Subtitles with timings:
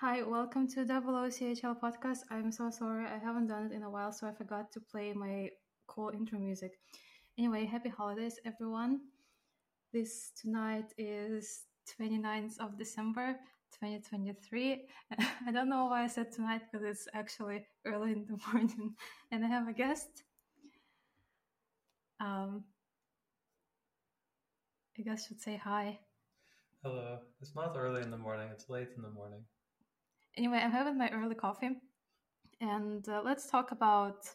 [0.00, 2.18] Hi, welcome to WOCHL podcast.
[2.30, 5.12] I'm so sorry, I haven't done it in a while, so I forgot to play
[5.12, 5.48] my
[5.88, 6.78] cool intro music.
[7.36, 9.00] Anyway, happy holidays, everyone.
[9.92, 11.62] This tonight is
[12.00, 13.40] 29th of December
[13.72, 14.86] 2023.
[15.48, 18.94] I don't know why I said tonight because it's actually early in the morning
[19.32, 20.22] and I have a guest.
[22.20, 22.62] Um,
[24.96, 25.98] I guess I should say hi.
[26.84, 27.18] Hello.
[27.40, 29.40] It's not early in the morning, it's late in the morning.
[30.36, 31.70] Anyway, I'm having my early coffee
[32.60, 34.28] and uh, let's talk about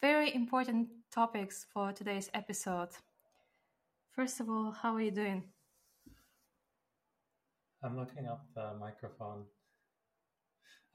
[0.00, 2.90] very important topics for today's episode.
[4.14, 5.44] First of all, how are you doing?
[7.82, 9.44] I'm looking up the microphone.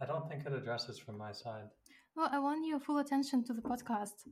[0.01, 1.69] I don't think it addresses from my side.
[2.15, 4.27] Well, I want your full attention to the podcast.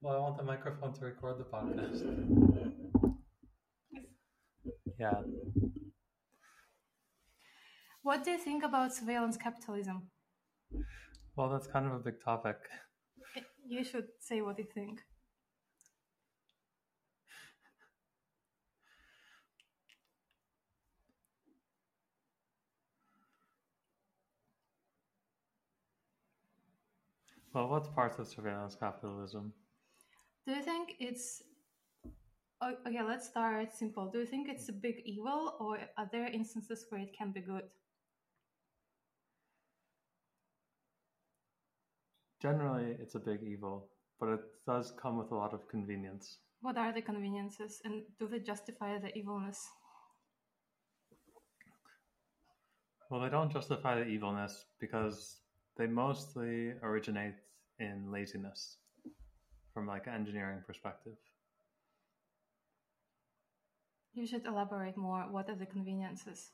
[0.00, 2.02] Well, I want the microphone to record the podcast.
[4.98, 5.22] Yeah.
[8.02, 10.10] What do you think about surveillance capitalism?
[11.36, 12.56] Well, that's kind of a big topic.
[13.66, 15.00] You should say what you think.
[27.54, 29.54] Well, what's part of surveillance capitalism?
[30.46, 31.42] Do you think it's
[32.62, 33.02] okay?
[33.02, 34.10] Let's start simple.
[34.10, 37.40] Do you think it's a big evil, or are there instances where it can be
[37.40, 37.64] good?
[42.42, 43.86] Generally, it's a big evil,
[44.18, 46.38] but it does come with a lot of convenience.
[46.60, 49.68] What are the conveniences, and do they justify the evilness?
[53.08, 55.42] Well, they don't justify the evilness because
[55.76, 57.36] they mostly originate
[57.78, 58.78] in laziness
[59.72, 61.14] from like an engineering perspective.
[64.14, 65.22] You should elaborate more.
[65.30, 66.50] What are the conveniences?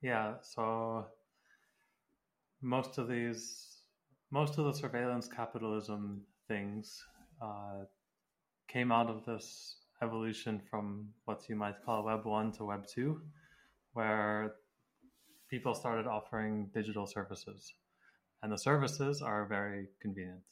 [0.00, 1.06] Yeah, so
[2.62, 3.73] most of these,
[4.34, 7.04] most of the surveillance capitalism things
[7.40, 7.84] uh,
[8.66, 13.20] came out of this evolution from what you might call Web 1 to Web 2,
[13.92, 14.54] where
[15.48, 17.74] people started offering digital services.
[18.42, 20.42] And the services are very convenient.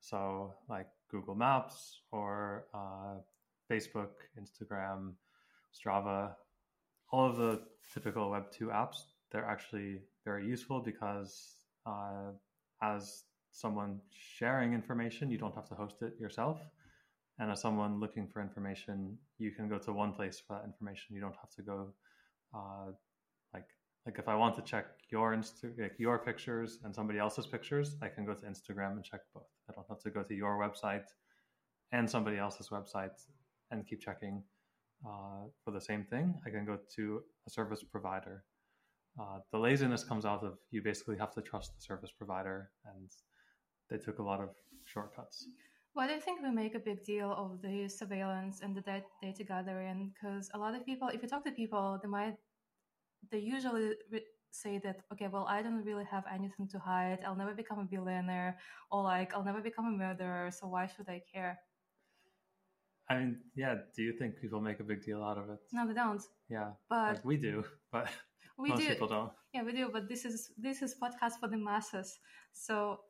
[0.00, 3.16] So, like Google Maps or uh,
[3.70, 5.12] Facebook, Instagram,
[5.76, 6.32] Strava,
[7.12, 7.60] all of the
[7.92, 8.96] typical Web 2 apps,
[9.30, 12.32] they're actually very useful because uh,
[12.82, 16.60] as someone sharing information, you don't have to host it yourself.
[17.38, 21.14] And as someone looking for information, you can go to one place for that information.
[21.14, 21.94] You don't have to go,
[22.54, 22.86] uh,
[23.54, 23.68] like,
[24.06, 27.96] like if I want to check your Insta- like your pictures and somebody else's pictures,
[28.02, 29.50] I can go to Instagram and check both.
[29.68, 31.06] I don't have to go to your website
[31.92, 33.16] and somebody else's website
[33.70, 34.42] and keep checking
[35.06, 36.34] uh, for the same thing.
[36.46, 38.44] I can go to a service provider.
[39.18, 43.10] Uh, the laziness comes out of you basically have to trust the service provider, and
[43.90, 44.50] they took a lot of
[44.84, 45.46] shortcuts.
[45.94, 48.82] Why do you think we make a big deal of the surveillance and the
[49.22, 50.12] data gathering?
[50.14, 52.36] Because a lot of people, if you talk to people, they might,
[53.32, 57.18] they usually re- say that, okay, well, I don't really have anything to hide.
[57.26, 58.58] I'll never become a billionaire,
[58.92, 60.50] or like, I'll never become a murderer.
[60.52, 61.58] So why should I care?
[63.10, 63.74] I mean, yeah.
[63.96, 65.58] Do you think people make a big deal out of it?
[65.72, 66.22] No, they don't.
[66.48, 68.08] Yeah, But like we do, but
[68.56, 68.88] we most do.
[68.88, 69.32] people don't.
[69.52, 69.90] Yeah, we do.
[69.92, 72.18] But this is this is podcast for the masses.
[72.52, 73.00] So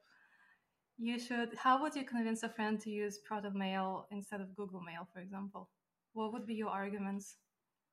[0.99, 1.55] you should.
[1.57, 5.21] How would you convince a friend to use Proton Mail instead of Google Mail, for
[5.21, 5.71] example?
[6.13, 7.37] What would be your arguments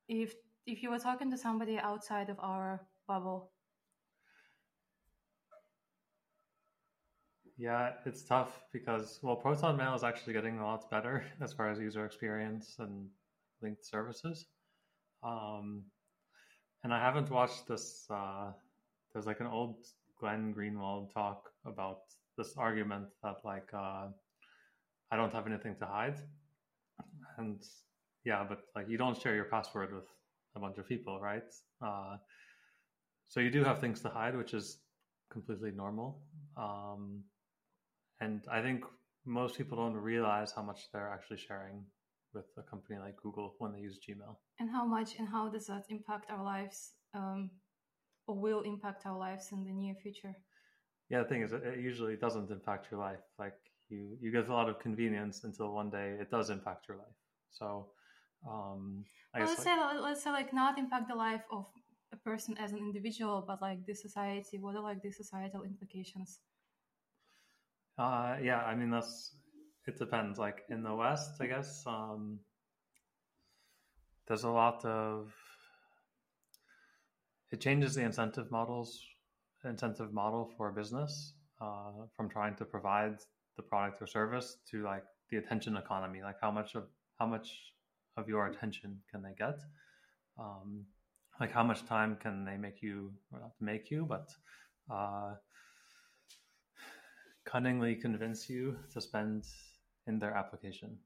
[0.07, 0.33] if
[0.65, 3.51] if you were talking to somebody outside of our bubble?
[7.57, 11.69] Yeah, it's tough because well, Proton Mail is actually getting a lot better as far
[11.69, 13.07] as user experience and
[13.61, 14.45] linked services.
[15.23, 15.83] Um,
[16.85, 18.05] and I haven't watched this.
[18.11, 18.51] Uh,
[19.11, 19.77] there's like an old
[20.19, 22.01] Glenn Greenwald talk about
[22.37, 24.05] this argument that like uh,
[25.11, 26.19] I don't have anything to hide,
[27.39, 27.59] and
[28.23, 30.05] yeah, but like you don't share your password with
[30.55, 31.51] a bunch of people, right?
[31.81, 32.17] Uh,
[33.29, 34.77] so you do have things to hide, which is
[35.31, 36.21] completely normal.
[36.55, 37.23] Um,
[38.21, 38.83] and I think
[39.25, 41.83] most people don't realize how much they're actually sharing
[42.35, 44.35] with a company like Google when they use Gmail.
[44.59, 47.49] And how much and how does that impact our lives, um,
[48.27, 50.35] or will impact our lives in the near future?
[51.09, 53.23] Yeah, the thing is, it usually doesn't impact your life.
[53.37, 53.57] Like
[53.89, 57.19] you, you get a lot of convenience until one day it does impact your life.
[57.51, 57.87] So,
[58.49, 61.65] um, I Well, guess let's like- say let's say like not impact the life of
[62.11, 64.57] a person as an individual, but like the society.
[64.57, 66.39] What are like the societal implications?
[67.97, 69.35] Uh, yeah, I mean that's
[69.87, 70.39] it depends.
[70.39, 72.39] Like in the West, I guess um,
[74.27, 75.33] there's a lot of
[77.51, 78.99] it changes the incentive models
[79.63, 83.17] incentive model for a business uh, from trying to provide
[83.57, 86.83] the product or service to like the attention economy like how much of
[87.19, 87.73] how much
[88.17, 89.59] of your attention can they get
[90.39, 90.85] um,
[91.39, 94.29] like how much time can they make you not make you but
[94.91, 95.33] uh,
[97.45, 99.45] cunningly convince you to spend
[100.07, 100.97] in their application.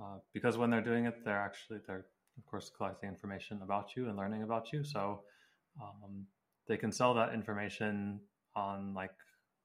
[0.00, 2.06] Uh, because when they're doing it they're actually they're
[2.38, 4.84] of course collecting information about you and learning about you.
[4.84, 5.22] So
[5.82, 6.26] um,
[6.68, 8.20] they can sell that information
[8.54, 9.14] on like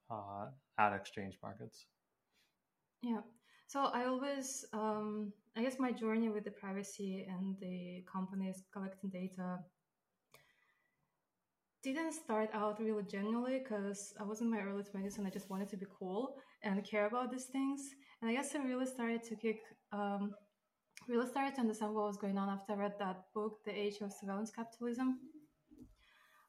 [0.10, 0.48] uh,
[0.80, 1.86] ad exchange markets.
[3.02, 3.22] Yeah.
[3.68, 9.10] So i always um, i guess my journey with the privacy and the companies collecting
[9.10, 9.60] data
[11.84, 15.50] didn't start out really genuinely because I was in my early 20s and I just
[15.50, 17.82] wanted to be cool and care about these things.
[18.22, 19.60] And I guess I really started to kick,
[19.92, 20.34] um,
[21.10, 23.98] really started to understand what was going on after I read that book, The Age
[24.02, 25.20] of Surveillance Capitalism,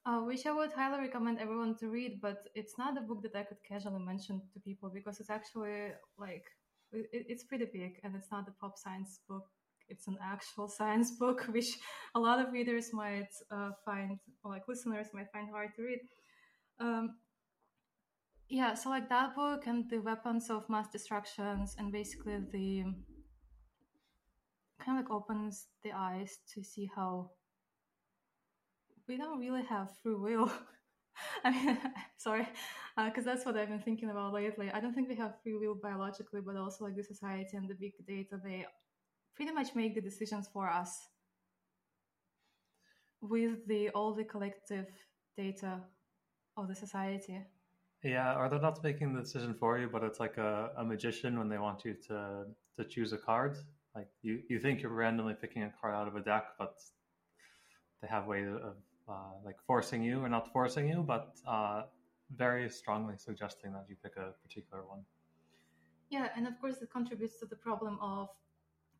[0.07, 2.21] uh, which I would highly recommend everyone to read.
[2.23, 5.93] But it's not a book that I could casually mention to people because it's actually
[6.17, 6.45] like,
[6.93, 9.47] it, it's pretty big and it's not a pop science book
[9.89, 11.79] it's an actual science book, which
[12.15, 16.01] a lot of readers might uh, find, like listeners might find hard to read.
[16.81, 17.17] Um,
[18.49, 22.85] yeah, so like that book and the weapons of mass destructions, and basically the
[24.85, 27.31] kind of like opens the eyes to see how
[29.09, 30.51] we don't really have free will.
[31.45, 31.79] I mean,
[32.17, 32.49] sorry,
[32.97, 34.71] because uh, that's what I've been thinking about lately.
[34.73, 37.75] I don't think we have free will biologically, but also like the society and the
[37.75, 38.67] big data, they
[39.35, 41.09] pretty much make the decisions for us
[43.21, 44.87] with the all the collective
[45.37, 45.81] data
[46.57, 47.41] of the society.
[48.03, 51.39] Yeah, or they're not making the decision for you, but it's like a, a magician
[51.39, 52.45] when they want you to
[52.77, 53.57] to choose a card.
[53.95, 56.75] Like you, you think you're randomly picking a card out of a deck, but
[58.03, 58.77] they have ways of
[59.09, 61.83] uh, like forcing you or not forcing you, but uh,
[62.37, 65.05] very strongly suggesting that you pick a particular one.
[66.11, 68.29] Yeah, and of course it contributes to the problem of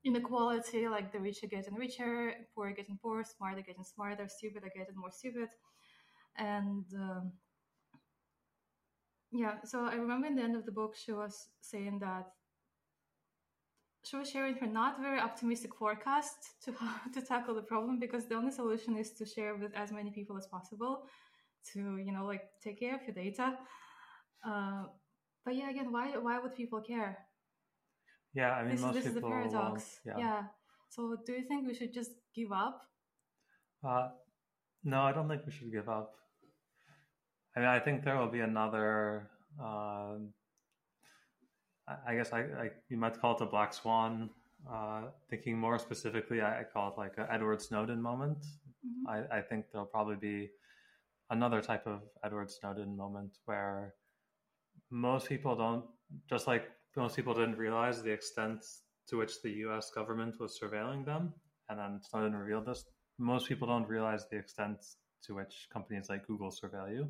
[0.05, 4.29] inequality, like the rich are getting richer, poor are getting poor, smart are getting smarter,
[4.29, 5.49] stupid are getting more stupid.
[6.37, 7.33] And um,
[9.31, 12.29] yeah, so I remember in the end of the book, she was saying that
[14.05, 18.27] she was sharing her not very optimistic forecast to how to tackle the problem because
[18.27, 21.05] the only solution is to share with as many people as possible
[21.73, 23.59] to you know like take care of your data.
[24.47, 24.85] Uh,
[25.45, 27.19] but yeah, again, why why would people care?
[28.35, 29.19] Yeah, I mean, this, most this people.
[29.19, 30.01] is the paradox.
[30.05, 30.19] yeah.
[30.19, 30.43] yeah.
[30.91, 32.83] So, do you think we should just give up?
[33.87, 34.09] Uh,
[34.85, 36.15] no, I don't think we should give up.
[37.57, 39.31] I mean, I think there will be another.
[39.63, 40.17] Uh,
[42.07, 44.31] I guess I, I, you might call it a black swan.
[44.71, 48.39] Uh, thinking more specifically, I, I call it like an Edward Snowden moment.
[48.39, 49.09] Mm-hmm.
[49.09, 50.51] I, I think there'll probably be
[51.31, 53.95] another type of Edward Snowden moment where
[54.91, 55.85] most people don't
[56.29, 58.65] just like most people didn't realize the extent
[59.09, 59.91] to which the U.S.
[59.91, 61.33] government was surveilling them,
[61.69, 62.85] and then Snowden revealed this.
[63.19, 64.79] Most people don't realize the extent
[65.25, 67.09] to which companies like Google surveil you,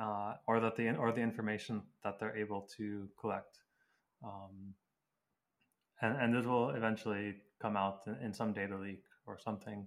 [0.00, 3.58] uh, or that the or the information that they're able to collect,
[4.24, 4.74] um,
[6.00, 9.86] and and it will eventually come out in, in some data leak or something,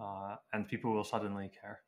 [0.00, 1.80] uh, and people will suddenly care,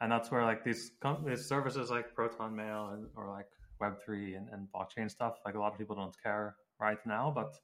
[0.00, 0.92] and that's where like these,
[1.26, 3.48] these services like Proton Mail and, or like
[3.80, 5.38] Web3 and, and blockchain stuff.
[5.44, 7.54] Like a lot of people don't care right now, but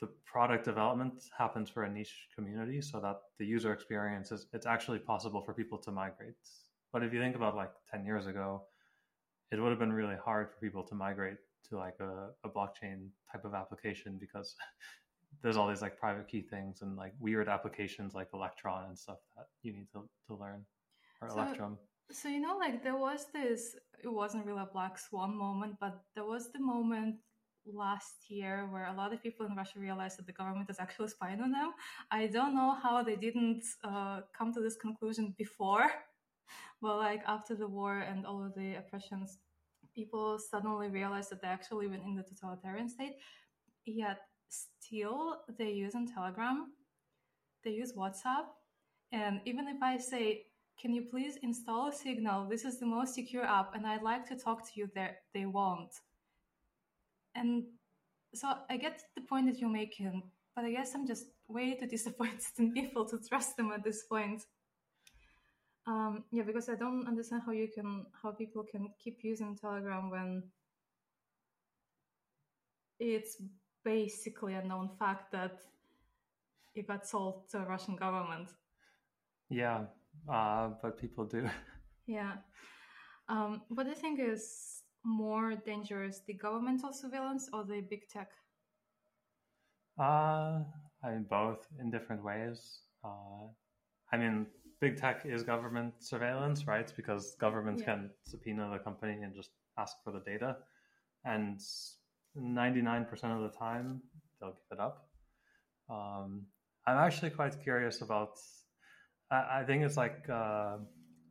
[0.00, 4.66] the product development happens for a niche community so that the user experience is it's
[4.66, 6.34] actually possible for people to migrate.
[6.92, 8.62] But if you think about like 10 years ago,
[9.52, 13.08] it would have been really hard for people to migrate to like a, a blockchain
[13.30, 14.54] type of application because
[15.42, 19.18] there's all these like private key things and like weird applications like Electron and stuff
[19.36, 20.64] that you need to, to learn
[21.20, 21.78] or so, Electrum.
[22.12, 23.76] So you know, like there was this.
[24.02, 27.16] It wasn't really a black swan moment, but there was the moment
[27.66, 31.08] last year where a lot of people in Russia realized that the government is actually
[31.08, 31.72] spying on them.
[32.10, 35.90] I don't know how they didn't uh, come to this conclusion before,
[36.82, 39.38] but like after the war and all of the oppressions,
[39.94, 43.16] people suddenly realized that they actually went in the totalitarian state.
[43.84, 46.72] Yet still, they use on Telegram,
[47.62, 48.46] they use WhatsApp,
[49.12, 50.46] and even if I say
[50.80, 52.48] can you please install Signal?
[52.48, 55.18] This is the most secure app, and I'd like to talk to you there.
[55.34, 55.92] They won't.
[57.34, 57.64] And
[58.34, 60.22] so I get the point that you're making,
[60.56, 64.04] but I guess I'm just way too disappointed in people to trust them at this
[64.04, 64.42] point.
[65.86, 70.10] Um, yeah, because I don't understand how you can, how people can keep using Telegram
[70.10, 70.44] when
[72.98, 73.36] it's
[73.84, 75.58] basically a known fact that
[76.74, 78.50] it got sold to the Russian government.
[79.48, 79.86] Yeah,
[80.32, 81.48] uh, but people do.
[82.06, 82.32] Yeah.
[83.28, 88.30] Um, what do you think is more dangerous, the governmental surveillance or the big tech?
[89.98, 90.64] Uh,
[91.04, 92.80] I mean, both in different ways.
[93.04, 93.46] Uh,
[94.12, 94.46] I mean,
[94.80, 96.92] big tech is government surveillance, right?
[96.96, 97.94] Because governments yeah.
[97.94, 100.56] can subpoena the company and just ask for the data.
[101.24, 101.60] And
[102.38, 104.00] 99% of the time,
[104.40, 105.06] they'll give it up.
[105.88, 106.46] Um,
[106.86, 108.38] I'm actually quite curious about,
[109.30, 110.78] I, think it's like uh,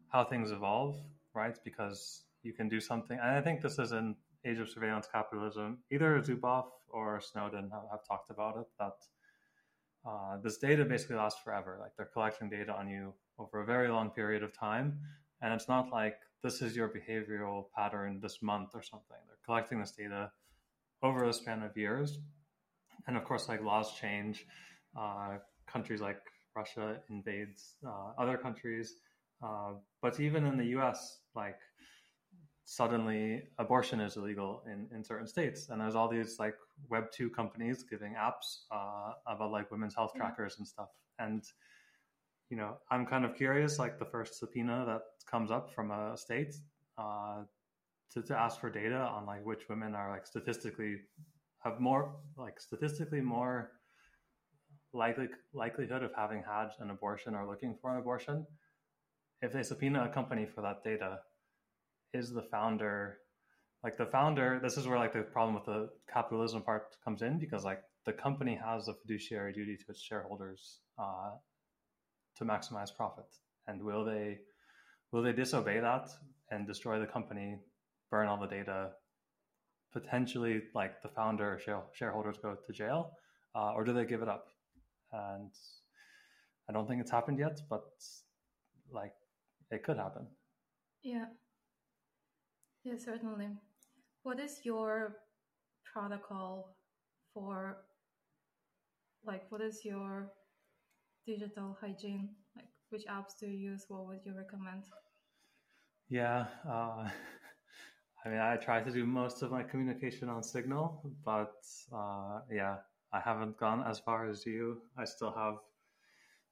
[0.07, 0.95] how things evolve,
[1.33, 1.57] right?
[1.63, 4.15] Because you can do something, and I think this is an
[4.45, 5.79] age of surveillance capitalism.
[5.91, 8.93] Either Zuboff or Snowden have, have talked about it that
[10.07, 11.77] uh, this data basically lasts forever.
[11.79, 14.99] Like they're collecting data on you over a very long period of time.
[15.41, 19.17] And it's not like this is your behavioral pattern this month or something.
[19.27, 20.31] They're collecting this data
[21.03, 22.19] over a span of years.
[23.07, 24.45] And of course, like laws change.
[24.97, 25.37] Uh,
[25.67, 26.19] countries like
[26.55, 28.95] Russia invades uh, other countries.
[29.41, 31.59] Uh, but even in the US, like
[32.69, 36.53] suddenly abortion is illegal in, in certain states and there's all these like
[36.87, 40.19] web 2 companies giving apps uh, about like women's health mm-hmm.
[40.19, 41.45] trackers and stuff and
[42.51, 46.15] you know i'm kind of curious like the first subpoena that comes up from a
[46.15, 46.53] state
[46.99, 47.37] uh,
[48.13, 50.97] to, to ask for data on like which women are like statistically
[51.63, 53.71] have more like statistically more
[54.93, 58.45] likely likelihood of having had an abortion or looking for an abortion
[59.41, 61.19] if they subpoena a company for that data
[62.13, 63.17] is the founder
[63.83, 67.37] like the founder this is where like the problem with the capitalism part comes in
[67.37, 71.31] because like the company has a fiduciary duty to its shareholders uh,
[72.37, 73.25] to maximize profit.
[73.67, 74.39] And will they
[75.11, 76.09] will they disobey that
[76.49, 77.57] and destroy the company
[78.09, 78.91] burn all the data
[79.93, 83.11] potentially like the founder share, shareholders go to jail
[83.55, 84.47] uh, or do they give it up
[85.11, 85.51] and
[86.69, 87.85] i don't think it's happened yet but
[88.91, 89.13] like
[89.71, 90.25] it could happen
[91.03, 91.25] yeah
[92.83, 93.49] yeah, certainly.
[94.23, 95.17] What is your
[95.83, 96.75] protocol
[97.33, 97.77] for,
[99.25, 100.31] like, what is your
[101.25, 102.29] digital hygiene?
[102.55, 103.85] Like, which apps do you use?
[103.89, 104.85] What would you recommend?
[106.09, 107.09] Yeah, uh,
[108.25, 111.61] I mean, I try to do most of my communication on Signal, but
[111.93, 112.77] uh, yeah,
[113.13, 114.81] I haven't gone as far as you.
[114.97, 115.55] I still have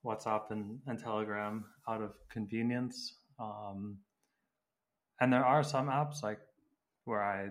[0.06, 3.16] WhatsApp and, and Telegram out of convenience.
[3.40, 3.98] Um,
[5.20, 6.40] and there are some apps like
[7.06, 7.50] where I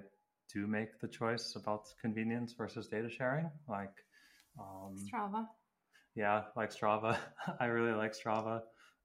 [0.53, 3.93] do make the choice about convenience versus data sharing, like
[4.59, 5.47] um, Strava.
[6.15, 7.17] Yeah, like Strava.
[7.61, 8.63] I really like Strava.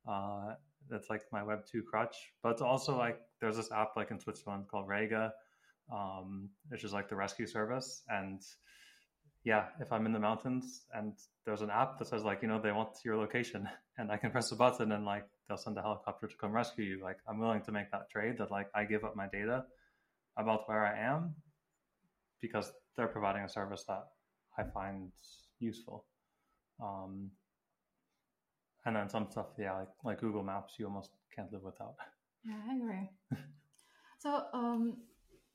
[0.07, 0.53] Uh,
[0.89, 2.15] that's like my Web two crutch.
[2.43, 5.33] But also like there's this app like in Switzerland called Rega,
[5.91, 8.03] um, which is like the rescue service.
[8.09, 8.41] And
[9.43, 11.13] yeah, if I'm in the mountains and
[11.45, 13.67] there's an app that says like you know they want your location,
[13.97, 16.85] and I can press a button and like they'll send a helicopter to come rescue
[16.85, 17.03] you.
[17.03, 19.65] Like I'm willing to make that trade that like I give up my data
[20.37, 21.35] about where I am
[22.41, 24.03] because they're providing a service that
[24.57, 25.11] I find
[25.59, 26.05] useful.
[26.81, 27.31] Um,
[28.85, 31.95] and then some stuff, yeah, like like Google Maps, you almost can't live without.
[32.43, 33.09] Yeah, I agree.
[34.19, 34.97] so, um,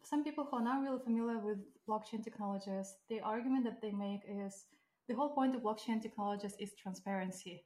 [0.09, 1.59] some people who are not really familiar with
[1.89, 4.67] blockchain technologies, the argument that they make is
[5.09, 7.65] the whole point of blockchain technologies is transparency.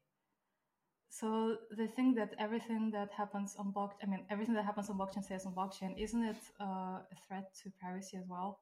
[1.11, 4.97] So they think that everything that happens on block i mean everything that happens on
[4.97, 5.99] blockchain stays on blockchain.
[5.99, 8.61] Isn't it uh, a threat to privacy as well?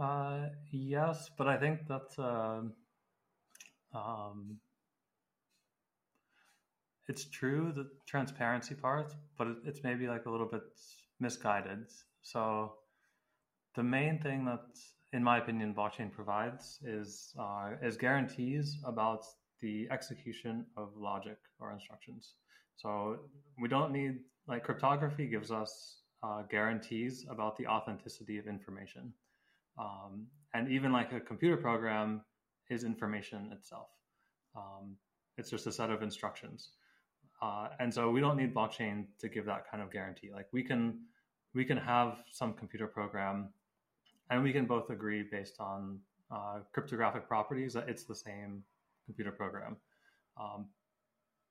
[0.00, 2.62] Uh, yes but i think that uh,
[3.96, 4.58] um,
[7.08, 10.62] it's true the transparency part but it, it's maybe like a little bit
[11.20, 11.86] misguided
[12.24, 12.72] so
[13.76, 14.66] the main thing that
[15.12, 19.24] in my opinion blockchain provides is uh, is guarantees about
[19.60, 22.34] the execution of logic or instructions.
[22.76, 23.18] So
[23.58, 29.12] we don't need, like, cryptography gives us uh, guarantees about the authenticity of information.
[29.78, 32.22] Um, and even like a computer program
[32.68, 33.88] is information itself.
[34.56, 34.96] Um,
[35.38, 36.70] it's just a set of instructions.
[37.42, 40.30] Uh, and so we don't need blockchain to give that kind of guarantee.
[40.32, 41.00] Like we can,
[41.54, 43.50] we can have some computer program
[44.30, 45.98] and we can both agree based on
[46.30, 48.62] uh, cryptographic properties that it's the same
[49.06, 49.76] computer program.
[50.40, 50.66] Um,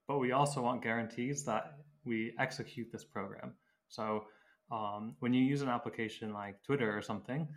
[0.08, 3.54] but we also want guarantees that we execute this program.
[3.88, 4.26] So
[4.72, 7.48] um, when you use an application like Twitter or something,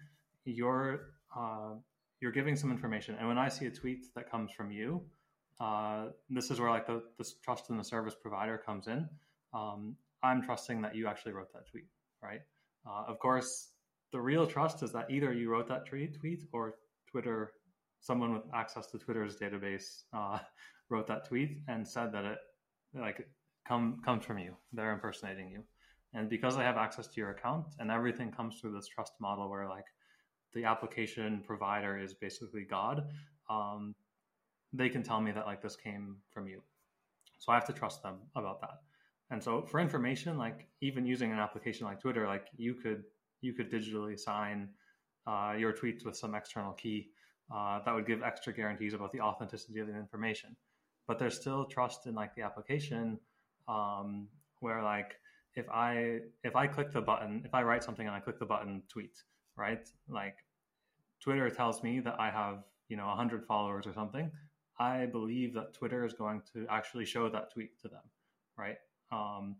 [0.45, 1.01] you're
[1.37, 1.75] uh,
[2.21, 3.17] you're giving some information.
[3.19, 5.03] And when I see a tweet that comes from you,
[5.61, 9.09] uh, this is where like the, the trust in the service provider comes in.
[9.53, 11.87] Um, I'm trusting that you actually wrote that tweet,
[12.27, 12.41] right?
[12.87, 13.71] Uh, of course,
[14.13, 16.17] the real trust is that either you wrote that tweet,
[16.53, 16.75] or
[17.11, 17.53] Twitter
[18.01, 20.39] someone with access to Twitter's database uh,
[20.91, 22.39] wrote that tweet and said that it
[22.95, 23.29] like
[23.67, 24.55] come comes from you.
[24.73, 25.63] They're impersonating you.
[26.15, 29.51] And because they have access to your account and everything comes through this trust model
[29.51, 29.85] where like
[30.55, 33.09] the application provider is basically God,
[33.51, 33.95] um,
[34.73, 36.63] they can tell me that like this came from you.
[37.39, 38.79] So I have to trust them about that.
[39.31, 43.05] And so for information, like even using an application like Twitter, like you could
[43.41, 44.69] you could digitally sign
[45.27, 47.11] uh, your tweets with some external key
[47.55, 50.57] uh, that would give extra guarantees about the authenticity of the information.
[51.07, 53.19] But there's still trust in like the application
[53.69, 54.29] um,
[54.61, 55.17] where like
[55.55, 58.47] if I if I click the button, if I write something and I click the
[58.47, 59.17] button tweet,
[59.57, 59.89] right?
[60.09, 60.37] Like
[61.21, 64.31] Twitter tells me that I have, you know, 100 followers or something.
[64.79, 68.03] I believe that Twitter is going to actually show that tweet to them,
[68.59, 68.77] right?
[69.13, 69.57] Um,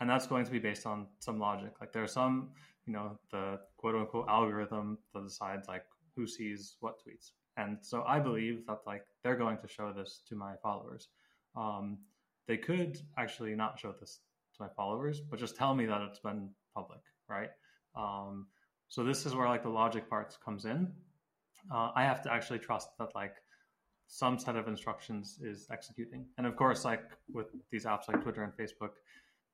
[0.00, 1.72] and that's going to be based on some logic.
[1.80, 2.50] Like there's some,
[2.86, 7.32] you know, the quote unquote algorithm that decides like who sees what tweets.
[7.56, 11.08] And so I believe that like they're going to show this to my followers.
[11.56, 11.98] Um,
[12.46, 14.20] they could actually not show this
[14.56, 17.50] to my followers, but just tell me that it's been public, right?
[17.96, 18.46] Um,
[18.88, 20.92] so this is where like the logic parts comes in.
[21.72, 23.34] Uh, I have to actually trust that like
[24.08, 26.24] some set of instructions is executing.
[26.38, 28.92] And of course, like with these apps like Twitter and Facebook,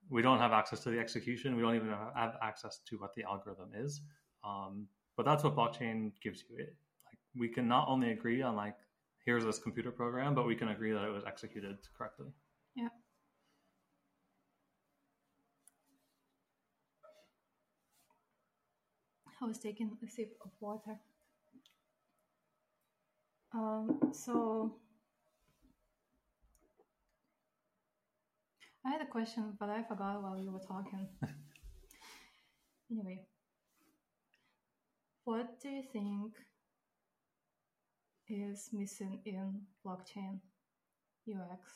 [0.09, 1.57] we don't have access to the execution.
[1.57, 4.01] We don't even have access to what the algorithm is.
[4.45, 6.57] Um, but that's what blockchain gives you.
[6.57, 8.77] It, like we can not only agree on like
[9.27, 12.29] here's this computer program, but we can agree that it was executed correctly.
[12.77, 12.89] Yeah.
[19.43, 20.97] I was taking a sip of water.
[23.55, 24.75] Um, so
[28.85, 31.09] I had a question, but I forgot while you were talking.
[32.91, 33.21] anyway,
[35.25, 36.33] what do you think
[38.29, 40.41] is missing in blockchain
[41.29, 41.71] UX?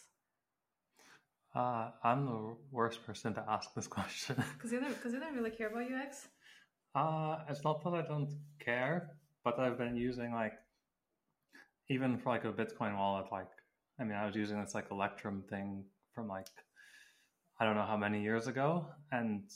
[1.55, 4.37] Uh, I'm the worst person to ask this question.
[4.55, 6.29] Because you, don't, you don't really care about UX?
[6.95, 9.13] Uh, it's not that I don't care,
[9.45, 10.55] but I've been using like,
[11.89, 13.49] even for like a Bitcoin wallet, like,
[14.01, 16.47] I mean, I was using this like Electrum thing from like,
[17.61, 18.87] I don't know how many years ago.
[19.11, 19.51] And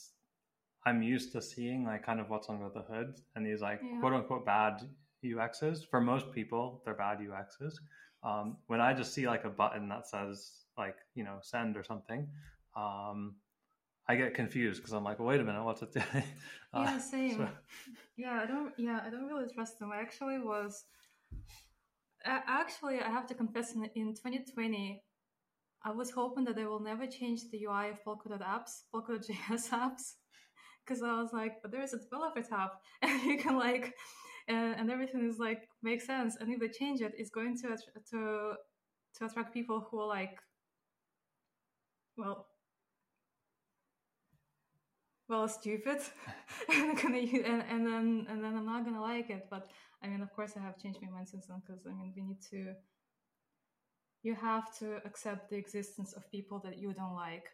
[0.85, 4.01] I'm used to seeing like kind of what's under the hood and these like yeah.
[4.01, 4.83] quote unquote bad
[5.25, 5.89] UXs.
[5.89, 7.75] For most people, they're bad UXs.
[8.25, 11.85] Um, when I just see like a button that says like you know send or
[11.85, 12.27] something,
[12.77, 13.37] um,
[14.09, 16.25] I get confused because I'm like, well, wait a minute, what's it doing?
[16.75, 17.37] Uh, yeah, same.
[17.37, 17.49] So.
[18.17, 18.73] Yeah, I don't.
[18.79, 19.93] Yeah, I don't really trust them.
[19.93, 20.85] I actually was.
[22.25, 25.03] Uh, actually, I have to confess, in, in 2020,
[25.85, 29.71] I was hoping that they will never change the UI of Polkadot apps, Polkadot JS
[29.71, 30.15] apps,
[30.85, 32.71] because I was like, but there is a developer tab,
[33.03, 33.95] and you can like,
[34.49, 36.37] and, and everything is like makes sense.
[36.41, 37.77] And if they change it, it's going to
[38.11, 38.55] to
[39.17, 40.39] to attract people who are like,
[42.17, 42.47] well,
[45.33, 45.99] well, stupid,
[46.69, 49.47] and, and and then and then I'm not gonna like it.
[49.51, 49.71] But
[50.03, 52.23] I mean, of course, I have changed my mind since then because I mean, we
[52.23, 52.75] need to.
[54.23, 57.47] You have to accept the existence of people that you don't like,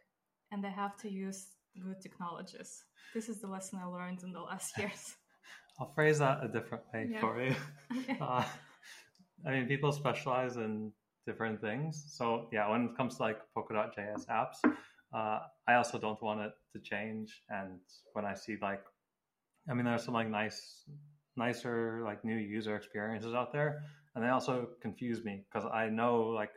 [0.50, 1.46] and they have to use
[1.80, 2.82] good technologies.
[3.14, 5.14] This is the lesson I learned in the last years.
[5.78, 7.20] I'll phrase that a different way yeah.
[7.20, 7.54] for you.
[7.98, 8.18] okay.
[8.20, 8.44] uh,
[9.46, 10.92] I mean, people specialize in
[11.26, 11.92] different things.
[12.08, 14.58] So yeah, when it comes to like Polkadot.js apps,
[15.14, 17.42] uh, I also don't want it to change.
[17.48, 17.80] And
[18.12, 18.82] when I see like,
[19.68, 20.84] I mean, there's some like nice,
[21.36, 23.82] nicer like new user experiences out there,
[24.14, 26.50] and they also confuse me because I know like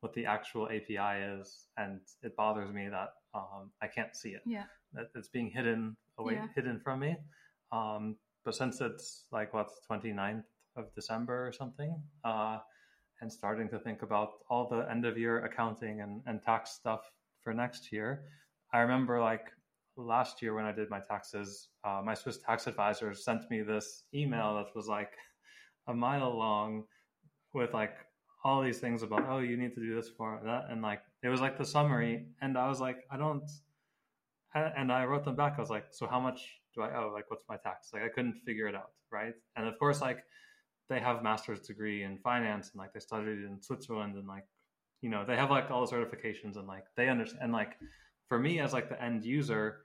[0.00, 4.42] what the actual API is, and it bothers me that um, I can't see it.
[4.46, 6.46] Yeah, that it's being hidden away, yeah.
[6.54, 7.16] hidden from me.
[7.72, 10.44] Um, but since it's like what's 29th
[10.76, 12.58] of December or something, uh,
[13.20, 17.00] and starting to think about all the end of year accounting and, and tax stuff
[17.48, 18.24] for next year,
[18.74, 19.46] I remember like
[19.96, 24.04] last year when I did my taxes, uh, my Swiss tax advisor sent me this
[24.12, 25.12] email that was like
[25.86, 26.84] a mile long
[27.54, 27.94] with like
[28.44, 31.28] all these things about oh you need to do this for that and like it
[31.30, 33.42] was like the summary and I was like I don't
[34.54, 35.54] and I wrote them back.
[35.56, 36.40] I was like so how much
[36.74, 37.10] do I owe?
[37.14, 37.88] Like what's my tax?
[37.94, 39.32] Like I couldn't figure it out right?
[39.56, 40.18] And of course like
[40.90, 44.44] they have master's degree in finance and like they studied in Switzerland and like
[45.00, 47.76] you know they have like all the certifications and like they understand and like
[48.28, 49.78] for me as like the end user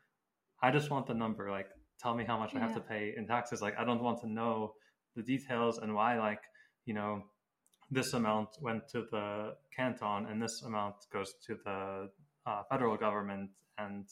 [0.62, 1.67] i just want the number like
[1.99, 2.60] tell me how much yeah.
[2.60, 3.62] i have to pay in taxes.
[3.62, 4.73] Like i don't want to know
[5.15, 6.41] the details and why like
[6.86, 7.23] you know
[7.91, 12.10] this amount went to the canton and this amount goes to the
[12.45, 14.08] uh, federal government and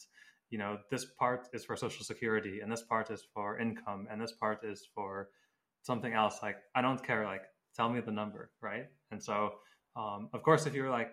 [0.50, 4.20] you know this part is for social security and this part is for income and
[4.20, 5.28] this part is for
[5.82, 6.38] something else.
[6.42, 7.24] Like i don't care.
[7.24, 7.42] Like
[7.74, 8.86] tell me the number right?
[9.10, 9.54] And so
[9.96, 11.12] um, of course, if you're like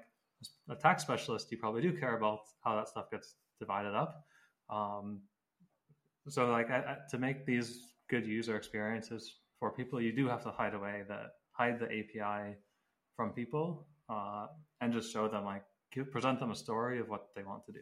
[0.69, 4.23] a tax specialist, you probably do care about how that stuff gets divided up.
[4.69, 5.21] Um,
[6.27, 10.43] so, like, I, I, to make these good user experiences for people, you do have
[10.43, 12.55] to hide away that hide the API
[13.15, 14.47] from people uh,
[14.81, 15.63] and just show them like
[16.11, 17.81] present them a story of what they want to do.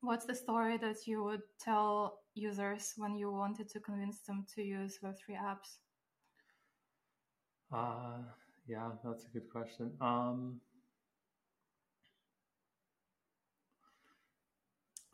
[0.00, 4.62] What's the story that you would tell users when you wanted to convince them to
[4.62, 5.78] use Web3 apps?
[7.72, 8.22] Uh,
[8.68, 9.92] yeah, that's a good question.
[10.00, 10.60] Um,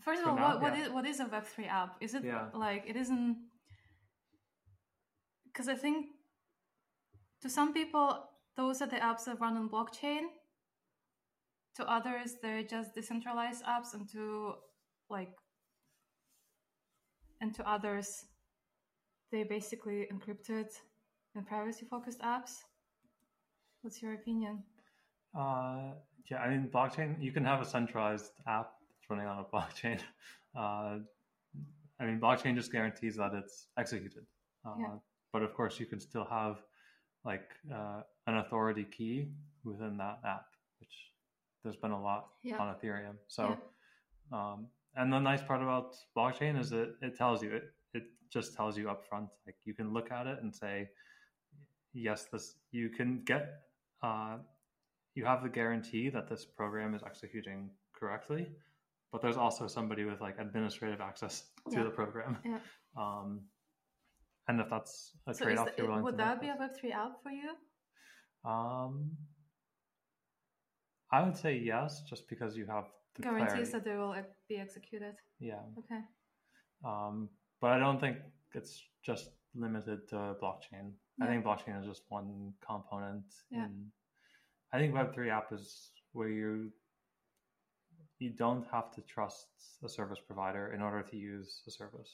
[0.04, 0.84] First of all, now, what, what, yeah.
[0.84, 1.96] is, what is a Web3 app?
[2.02, 2.48] Is it yeah.
[2.52, 3.38] like, it isn't,
[5.46, 6.08] because I think
[7.40, 10.24] to some people, those are the apps that run on blockchain.
[11.76, 14.54] To others, they're just decentralized apps, and to
[15.08, 15.32] like,
[17.40, 18.26] and to others,
[19.32, 20.68] they're basically encrypted
[21.34, 22.62] and privacy-focused apps.
[23.84, 24.62] What's your opinion?
[25.38, 25.92] Uh,
[26.30, 27.22] yeah, I mean, blockchain.
[27.22, 28.70] You can have a centralized app
[29.10, 30.00] running on a blockchain.
[30.56, 31.00] Uh,
[32.00, 34.24] I mean, blockchain just guarantees that it's executed.
[34.64, 34.86] Uh, yeah.
[35.34, 36.62] But of course, you can still have
[37.26, 39.28] like uh, an authority key
[39.64, 40.46] within that app,
[40.80, 40.94] which
[41.62, 42.56] there's been a lot yeah.
[42.56, 43.16] on Ethereum.
[43.28, 43.58] So,
[44.32, 44.38] yeah.
[44.38, 44.66] um,
[44.96, 48.78] and the nice part about blockchain is that it tells you it it just tells
[48.78, 49.28] you up front.
[49.44, 50.88] Like you can look at it and say,
[51.92, 53.60] yes, this you can get.
[54.02, 54.38] Uh,
[55.14, 58.48] you have the guarantee that this program is executing correctly,
[59.12, 61.84] but there's also somebody with like administrative access to yeah.
[61.84, 62.38] the program.
[62.44, 62.58] Yeah.
[62.96, 63.40] Um,
[64.48, 67.22] and if that's a so trade-off you're willing would that be a Web three app
[67.22, 67.50] for you?
[68.44, 69.12] Um,
[71.10, 72.84] I would say yes, just because you have
[73.16, 73.72] the guarantees clarity.
[73.72, 74.14] that they will
[74.48, 75.14] be executed.
[75.40, 75.62] Yeah.
[75.78, 76.00] Okay.
[76.84, 77.30] Um,
[77.60, 78.18] but I don't think
[78.52, 80.92] it's just limited to blockchain.
[81.18, 81.24] Yeah.
[81.24, 83.24] I think blockchain is just one component.
[83.50, 83.68] Yeah.
[84.72, 86.70] I think Web three app is where you
[88.18, 89.48] you don't have to trust
[89.84, 92.10] a service provider in order to use a service.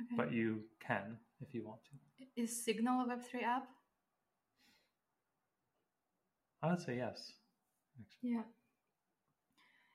[0.00, 0.16] Okay.
[0.16, 2.42] But you can if you want to.
[2.42, 3.68] Is Signal a Web3 app?
[6.62, 7.32] I would say yes.
[8.00, 8.30] Actually.
[8.30, 8.42] Yeah.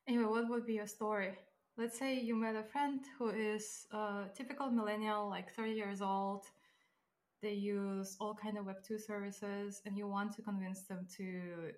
[0.08, 1.38] Anyway, what would be your story?
[1.78, 6.46] Let's say you met a friend who is a typical millennial, like 30 years old.
[7.44, 11.74] They use all kind of Web2 services, and you want to convince them to,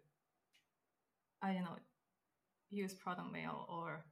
[1.41, 1.77] I don't know,
[2.69, 4.05] use Proton Mail or,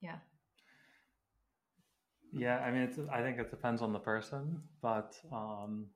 [0.00, 0.18] yeah,
[2.32, 5.86] yeah, I mean, I think it depends on the person, but um,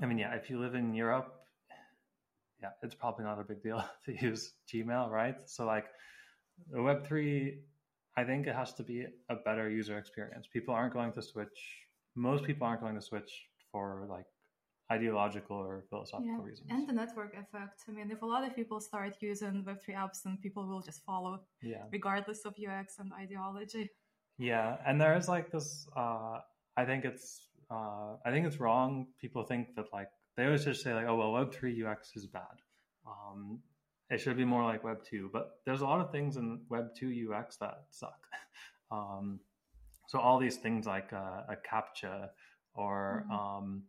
[0.00, 1.34] I mean, yeah, if you live in Europe,
[2.62, 5.36] yeah, it's probably not a big deal to use Gmail, right?
[5.44, 5.86] So, like,
[6.72, 7.60] Web three,
[8.16, 10.48] I think it has to be a better user experience.
[10.52, 11.87] People aren't going to switch.
[12.18, 13.32] Most people aren't going to switch
[13.70, 14.26] for like
[14.90, 16.48] ideological or philosophical yeah.
[16.48, 16.68] reasons.
[16.70, 17.82] And the network effect.
[17.88, 21.04] I mean, if a lot of people start using Web3 apps, then people will just
[21.04, 21.84] follow, yeah.
[21.92, 23.90] regardless of UX and ideology.
[24.38, 25.86] Yeah, and there is like this.
[25.96, 26.38] Uh,
[26.76, 27.48] I think it's.
[27.70, 29.08] Uh, I think it's wrong.
[29.20, 32.26] People think that like they always just say like, oh well, Web three UX is
[32.26, 32.62] bad.
[33.06, 33.58] Um,
[34.10, 36.94] it should be more like Web two, but there's a lot of things in Web
[36.96, 38.26] two UX that suck.
[38.90, 39.40] um,
[40.08, 42.30] so all these things like a, a captcha
[42.74, 43.38] or mm-hmm.
[43.38, 43.82] um,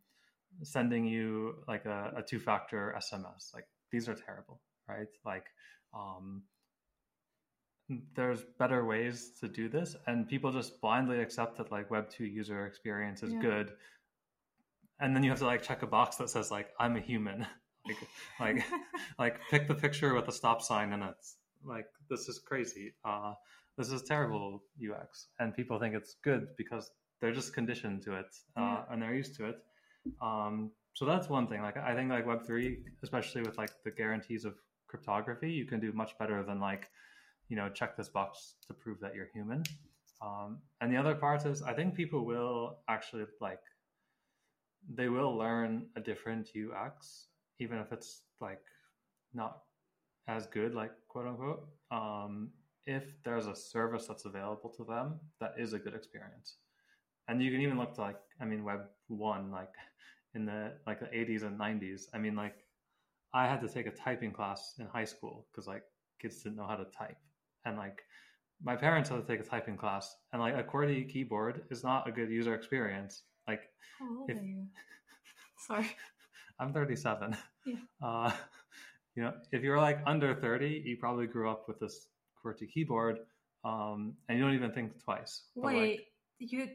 [0.64, 5.08] sending you like a, a two factor SMS, like these are terrible, right?
[5.26, 5.46] Like
[5.96, 6.44] um,
[8.16, 12.26] there's better ways to do this and people just blindly accept that like web 2
[12.26, 13.40] user experience is yeah.
[13.40, 13.72] good
[15.00, 17.48] and then you have to like check a box that says like i'm a human
[17.88, 17.98] like
[18.40, 18.66] like
[19.20, 23.34] like pick the picture with a stop sign and it's like this is crazy uh
[23.80, 24.62] this is terrible
[24.92, 28.82] ux and people think it's good because they're just conditioned to it uh, yeah.
[28.92, 29.58] and they're used to it
[30.22, 33.92] um so that's one thing like i think like web 3 especially with like the
[33.92, 34.54] guarantees of
[34.88, 36.89] cryptography you can do much better than like
[37.50, 39.63] you know, check this box to prove that you're human.
[40.22, 43.60] Um, and the other part is, I think people will actually like,
[44.94, 47.28] they will learn a different UX,
[47.60, 48.62] even if it's like
[49.34, 49.60] not
[50.28, 52.52] as good, like quote unquote, um,
[52.89, 56.58] if there's a service that's available to them that is a good experience.
[57.28, 59.73] And you can even look to like, I mean, Web one, like
[60.34, 62.04] in the like the 80s and 90s.
[62.13, 62.56] I mean, like
[63.34, 65.84] I had to take a typing class in high school because like
[66.19, 67.17] kids didn't know how to type
[67.65, 68.04] and like
[68.62, 72.08] my parents had to take a typing class and like a QWERTY keyboard is not
[72.08, 74.65] a good user experience like how old if, are you
[75.67, 75.88] sorry
[76.60, 77.75] i'm 37 yeah.
[78.02, 78.32] uh,
[79.15, 82.08] you know if you're like under 30 you probably grew up with this
[82.43, 83.19] QWERTY keyboard
[83.63, 86.08] um, and you don't even think twice wait like,
[86.39, 86.67] you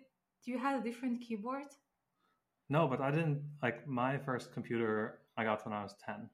[0.45, 1.65] you had a different keyboard
[2.69, 6.29] no but i didn't like my first computer i got when i was 10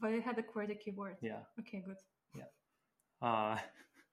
[0.00, 1.16] But it had a QWERTY keyboard.
[1.20, 1.42] Yeah.
[1.58, 1.96] Okay, good.
[2.34, 2.48] Yeah.
[3.20, 3.58] Uh,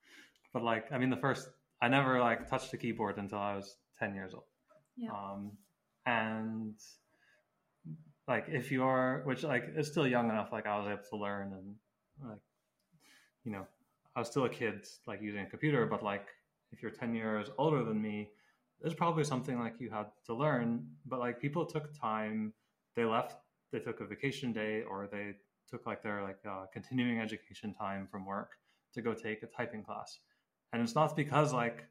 [0.52, 1.48] but like, I mean, the first,
[1.80, 4.48] I never like touched a keyboard until I was 10 years old.
[4.96, 5.10] Yeah.
[5.12, 5.52] Um,
[6.04, 6.74] and
[8.26, 11.52] like, if you're, which like is still young enough, like I was able to learn
[11.52, 11.76] and
[12.28, 12.42] like,
[13.44, 13.66] you know,
[14.16, 16.26] I was still a kid, like using a computer, but like,
[16.72, 18.30] if you're 10 years older than me,
[18.80, 22.54] there's probably something like you had to learn, but like people took time,
[22.96, 23.36] they left,
[23.72, 25.34] they took a vacation day or they
[25.70, 28.52] took like their like uh, continuing education time from work
[28.94, 30.18] to go take a typing class.
[30.72, 31.86] And it's not because like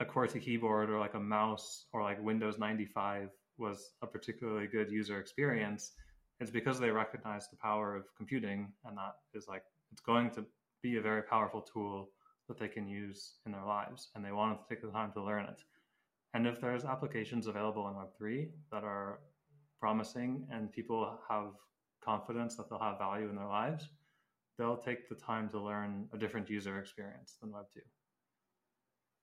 [0.00, 4.90] a QWERTY keyboard or like a mouse or like Windows 95 was a particularly good
[4.90, 5.92] user experience.
[6.40, 10.44] It's because they recognize the power of computing and that is like it's going to
[10.82, 12.10] be a very powerful tool
[12.48, 15.22] that they can use in their lives and they wanted to take the time to
[15.22, 15.62] learn it.
[16.34, 19.20] And if there's applications available in Web3 that are
[19.80, 21.52] promising and people have
[22.04, 23.88] confidence that they'll have value in their lives,
[24.58, 27.80] they'll take the time to learn a different user experience than Web 2.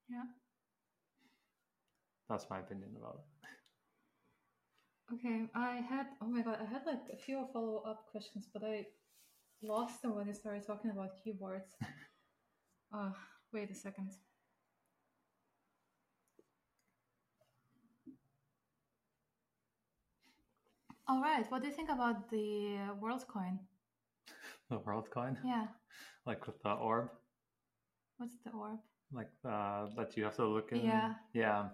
[0.09, 0.23] Yeah.
[2.29, 5.15] That's my opinion about it.
[5.15, 8.63] Okay, I had, oh my god, I had like a few follow up questions, but
[8.63, 8.85] I
[9.61, 11.75] lost them when you started talking about keyboards.
[12.93, 13.11] uh,
[13.53, 14.11] wait a second.
[21.07, 21.49] All right.
[21.49, 23.59] What do you think about the Worldcoin?
[24.69, 25.37] The Worldcoin?
[25.43, 25.67] Yeah.
[26.25, 27.09] Like with the orb?
[28.17, 28.79] What's the orb?
[29.11, 30.81] Like uh, that you have to look in?
[30.81, 31.13] Yeah.
[31.33, 31.69] Yeah.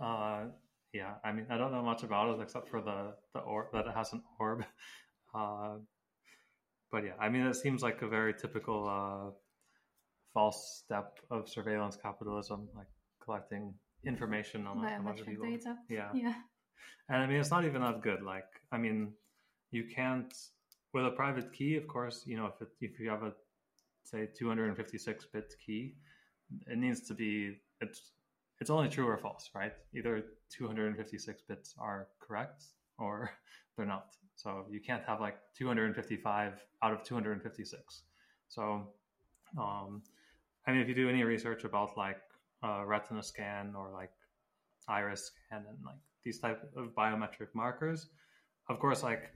[0.00, 0.44] Uh,
[0.94, 1.14] yeah.
[1.24, 3.94] I mean, I don't know much about it except for the the orb that it
[3.94, 4.64] has an orb.
[5.34, 5.76] Uh,
[6.90, 9.30] but yeah, I mean, it seems like a very typical uh,
[10.32, 12.86] false step of surveillance capitalism, like
[13.22, 15.48] collecting information on a bunch of people.
[15.48, 15.76] Data.
[15.88, 16.10] Yeah.
[16.14, 16.34] Yeah.
[17.08, 18.22] And I mean, it's not even that good.
[18.22, 19.12] Like, I mean,
[19.70, 20.32] you can't
[20.92, 21.76] with a private key.
[21.76, 23.32] Of course, you know, if it, if you have a
[24.04, 25.94] say 256 bit key,
[26.66, 28.12] it needs to be it's
[28.60, 29.72] it's only true or false, right?
[29.94, 32.64] Either 256 bits are correct
[32.98, 33.30] or
[33.76, 34.06] they're not.
[34.36, 38.02] So you can't have like 255 out of 256.
[38.48, 38.88] So,
[39.58, 40.02] um,
[40.66, 42.18] I mean, if you do any research about like
[42.62, 44.10] a retina scan or like
[44.88, 48.08] iris scan and like these type of biometric markers.
[48.68, 49.30] Of course, like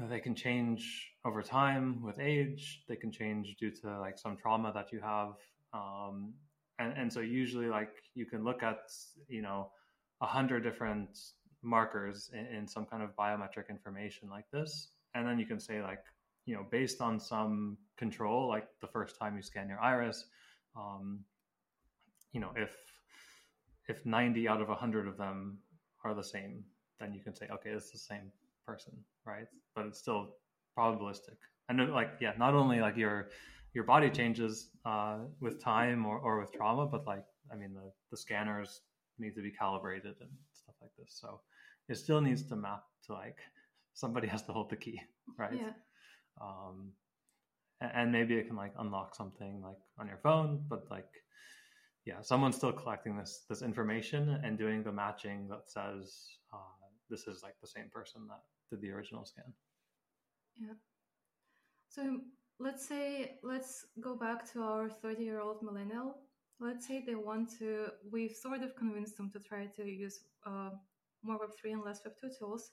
[0.00, 2.82] they can change over time with age.
[2.88, 5.34] They can change due to like some trauma that you have.
[5.72, 6.34] Um,
[6.78, 8.90] and, and so usually like you can look at,
[9.28, 9.70] you know,
[10.20, 11.18] a hundred different
[11.62, 14.88] markers in, in some kind of biometric information like this.
[15.14, 16.00] And then you can say like,
[16.44, 20.24] you know, based on some control, like the first time you scan your iris,
[20.76, 21.20] um,
[22.32, 22.74] you know, if
[23.88, 25.58] if 90 out of 100 of them
[26.04, 26.64] are the same,
[27.00, 28.30] then you can say, okay, it's the same
[28.66, 28.92] person,
[29.26, 29.46] right?
[29.74, 30.36] But it's still
[30.78, 31.36] probabilistic.
[31.68, 33.28] And like, yeah, not only like your
[33.74, 37.90] your body changes uh, with time or, or with trauma, but like, I mean, the,
[38.10, 38.82] the scanners
[39.18, 41.18] need to be calibrated and stuff like this.
[41.20, 41.40] So
[41.92, 43.38] it still needs to map to like
[43.94, 45.00] somebody has to hold the key,
[45.38, 45.52] right?
[45.54, 45.72] Yeah.
[46.40, 46.92] Um,
[47.80, 51.12] and, maybe it can like unlock something like on your phone, but like
[52.06, 57.26] yeah, someone's still collecting this this information and doing the matching that says uh, this
[57.26, 59.52] is like the same person that did the original scan.
[60.56, 60.76] Yeah.
[61.88, 62.20] So
[62.58, 66.16] let's say let's go back to our 30 year old millennial.
[66.60, 67.88] Let's say they want to.
[68.10, 70.70] We've sort of convinced them to try to use uh,
[71.22, 72.70] more Web3 and less Web2 tools.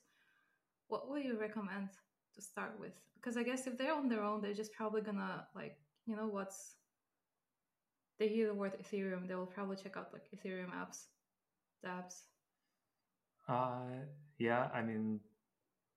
[0.87, 1.89] What would you recommend
[2.35, 2.93] to start with?
[3.15, 6.27] Because I guess if they're on their own, they're just probably gonna like you know
[6.27, 6.75] what's
[8.19, 11.05] they hear the word Ethereum, they will probably check out like Ethereum apps,
[11.85, 12.23] dApps.
[13.47, 14.03] Uh,
[14.37, 15.21] yeah, I mean,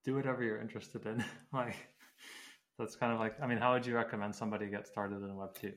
[0.04, 1.22] do whatever you're interested in.
[1.52, 1.76] like,
[2.78, 5.54] that's kind of like, I mean, how would you recommend somebody get started in Web
[5.54, 5.72] two?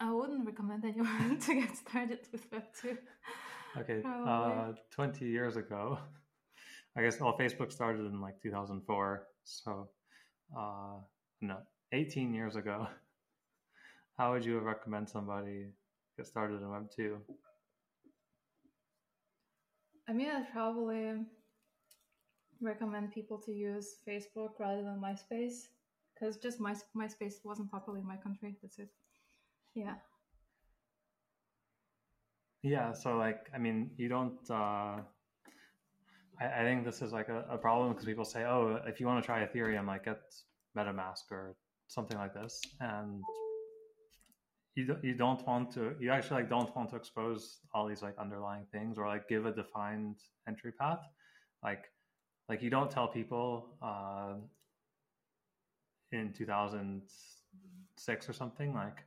[0.00, 2.98] I wouldn't recommend anyone to get started with Web two.
[3.76, 5.98] Okay, uh, twenty years ago,
[6.96, 7.20] I guess.
[7.20, 9.88] Well, Facebook started in like 2004, so
[10.56, 11.00] uh,
[11.40, 11.58] no,
[11.92, 12.86] 18 years ago,
[14.18, 15.66] how would you recommend somebody
[16.16, 17.16] get started in Web 2?
[20.08, 21.26] I mean, I'd probably
[22.60, 25.68] recommend people to use Facebook rather than MySpace
[26.14, 28.56] because just My, MySpace wasn't popular in my country.
[28.62, 28.88] That's it.
[29.74, 29.94] Yeah.
[32.62, 32.92] Yeah.
[32.92, 34.38] So, like, I mean, you don't.
[34.50, 35.00] Uh,
[36.40, 39.06] I, I think this is like a, a problem because people say, "Oh, if you
[39.06, 40.20] want to try Ethereum, like get
[40.76, 41.56] MetaMask or
[41.88, 43.22] something like this," and
[44.74, 45.94] you don't, you don't want to.
[46.00, 49.46] You actually like don't want to expose all these like underlying things or like give
[49.46, 50.16] a defined
[50.48, 51.00] entry path
[51.62, 51.84] like
[52.48, 54.34] like you don't tell people uh,
[56.12, 59.04] in 2006 or something like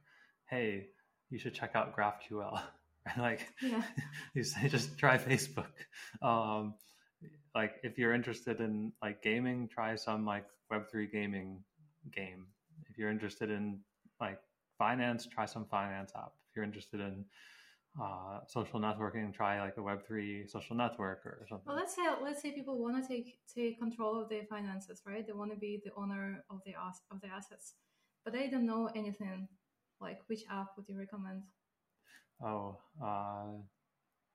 [0.52, 0.88] hey
[1.32, 2.62] you should check out graphql
[3.18, 3.84] like Yeah.
[4.36, 5.74] you say just try facebook
[6.22, 6.76] um,
[7.56, 11.64] like if you're interested in like gaming try some like web3 gaming
[12.14, 12.46] game
[12.90, 13.80] if you're interested in
[14.20, 14.40] like
[14.78, 17.26] finance try some finance app if you're interested in
[18.02, 22.42] uh, social networking try like a web3 social network or something Well, let's say let's
[22.42, 25.26] say people want to take take control of their finances, right?
[25.28, 27.74] They want to be the owner of the ass- of the assets,
[28.24, 29.50] but they don't know anything.
[30.02, 31.44] Like, which app would you recommend?
[32.44, 33.62] Oh, uh,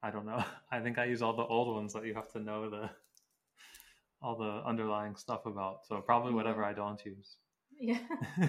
[0.02, 0.42] I don't know.
[0.70, 2.90] I think I use all the old ones that you have to know the
[4.22, 5.86] all the underlying stuff about.
[5.86, 7.36] So probably whatever I don't use.
[7.78, 7.98] Yeah,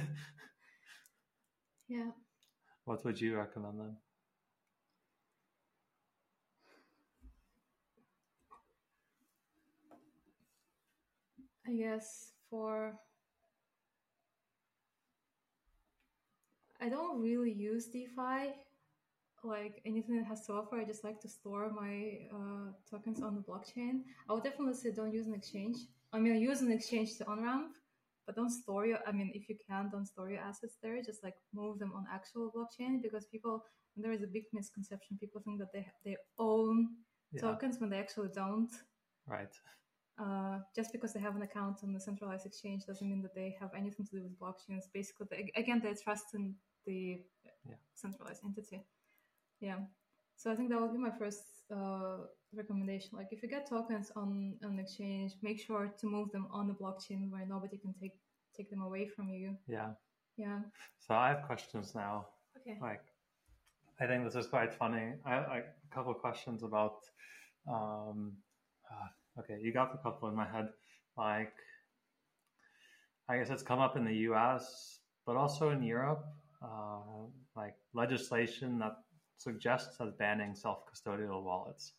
[1.88, 2.12] yeah.
[2.86, 3.97] what would you recommend then?
[11.67, 12.99] I guess for
[16.81, 18.53] I don't really use DeFi,
[19.43, 20.75] like anything that has to offer.
[20.77, 24.01] I just like to store my uh, tokens on the blockchain.
[24.29, 25.77] I would definitely say don't use an exchange.
[26.13, 27.71] I mean, use an exchange to on ramp,
[28.25, 28.99] but don't store your.
[29.07, 31.01] I mean, if you can, don't store your assets there.
[31.01, 33.63] Just like move them on actual blockchain because people
[33.95, 35.17] there is a big misconception.
[35.19, 36.89] People think that they they own
[37.31, 38.71] Yeah, tokens when they actually don't.
[39.27, 39.53] right.
[40.19, 43.56] Uh, just because they have an account on the centralized exchange doesn't mean that they
[43.60, 44.86] have anything to do with blockchains.
[44.91, 47.21] Basically, they, again, they're trusting the
[47.69, 47.75] Yeah.
[47.93, 48.82] centralized entity.
[49.60, 49.80] Yeah.
[50.36, 53.12] So I think that would be my first uh, recommendation.
[53.17, 56.73] Like, if you get tokens on an exchange, make sure to move them on the
[56.73, 58.17] blockchain where nobody can take
[58.56, 59.56] take them away from you.
[59.67, 59.93] Yeah.
[60.36, 60.62] Yeah.
[60.99, 62.27] So I have questions now.
[62.58, 62.77] Okay.
[62.82, 63.03] Like,
[63.99, 65.13] I think this is quite funny.
[65.25, 66.97] I like a couple of questions about.
[67.67, 68.38] Um,
[68.89, 70.69] uh, okay, you got a couple in my head.
[71.17, 71.54] Like,
[73.30, 76.26] I guess it's come up in the U.S., but also in Europe.
[76.63, 78.93] Uh, like legislation that
[79.38, 81.93] suggests as banning self-custodial wallets,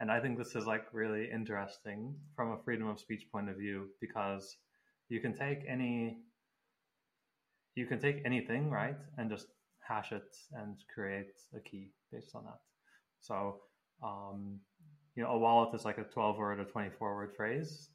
[0.00, 3.56] and I think this is like really interesting from a freedom of speech point of
[3.56, 4.56] view because
[5.08, 6.18] you can take any
[7.74, 9.46] you can take anything right and just
[9.80, 12.60] hash it and create a key based on that
[13.20, 13.60] so
[14.02, 14.58] um,
[15.16, 17.90] you know a wallet is like a 12 word or 24 word phrase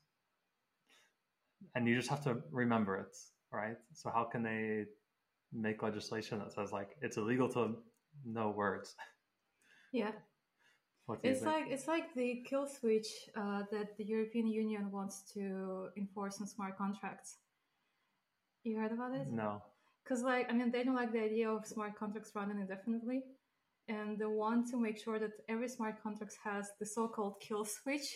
[1.75, 3.15] and you just have to remember it
[3.53, 4.85] right so how can they
[5.53, 7.77] make legislation that says like it's illegal to
[8.25, 8.95] know words
[9.93, 10.11] Yeah.
[11.05, 14.91] what do you It's like it's like the kill switch uh, that the European Union
[14.91, 17.37] wants to enforce on smart contracts.
[18.63, 19.27] You heard about it?
[19.31, 19.61] no
[20.03, 23.23] Because, like, I mean, they don't like the idea of smart contracts running indefinitely.
[23.91, 27.65] And they want to make sure that every smart contract has the so called kill
[27.65, 28.09] switch.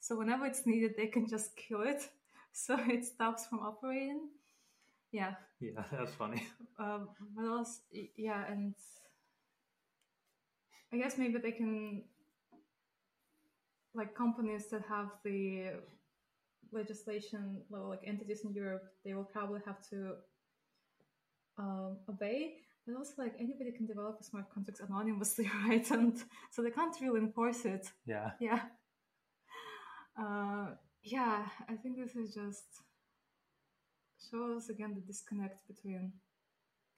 [0.00, 2.02] So, whenever it's needed, they can just kill it.
[2.54, 4.28] So, it stops from operating.
[5.12, 5.34] Yeah.
[5.60, 6.46] yeah that's funny
[6.78, 7.80] Um, what else?
[7.94, 8.44] Y- Yeah.
[8.52, 8.74] And
[10.92, 12.04] I guess maybe they can,
[13.94, 15.72] like, companies that have the
[16.72, 20.14] legislation, well, like entities in Europe, they will probably have to
[21.58, 22.56] um, obey.
[22.86, 25.88] But also, like anybody can develop a smart contract anonymously, right?
[25.90, 26.16] And
[26.50, 27.86] so they can't really enforce it.
[28.06, 28.60] yeah Yeah.
[30.18, 32.64] Uh, yeah, I think this is just
[34.30, 36.12] shows again the disconnect between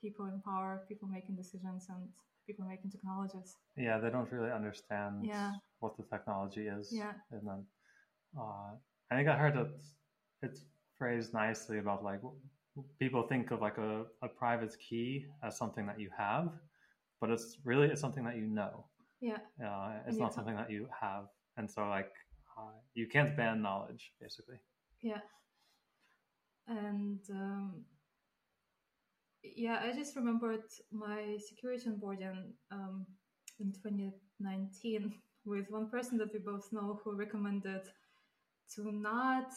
[0.02, 2.08] people in power, people making decisions, and
[2.46, 3.56] people making technologies.
[3.76, 5.52] yeah they don't really understand Yeah.
[5.80, 7.14] what the technology is Yeah.
[7.30, 7.60] and then
[8.38, 8.70] uh,
[9.10, 9.70] i think i heard it,
[10.42, 10.60] it's
[10.98, 12.20] phrased nicely about like
[12.98, 16.52] people think of like a, a private key as something that you have
[17.20, 18.84] but it's really it's something that you know
[19.20, 19.38] Yeah.
[19.64, 21.24] uh, it's not something that you have
[21.56, 22.12] and so like
[22.58, 24.58] uh, you can't ban knowledge basically
[25.02, 25.20] Yeah.
[26.66, 27.84] And um,
[29.42, 33.06] yeah, I just remembered my security onboarding um,
[33.60, 35.14] in 2019
[35.44, 37.82] with one person that we both know who recommended
[38.74, 39.50] to not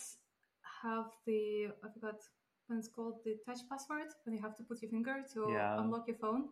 [0.84, 2.16] have the, I forgot
[2.68, 5.80] when it's called, the touch password, when you have to put your finger to Yeah.
[5.80, 6.50] unlock your phone.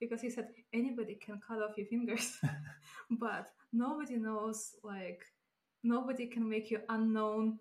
[0.00, 2.38] Because he said anybody can cut off your fingers,
[3.10, 5.22] but nobody knows, like,
[5.82, 7.58] nobody can make you unknown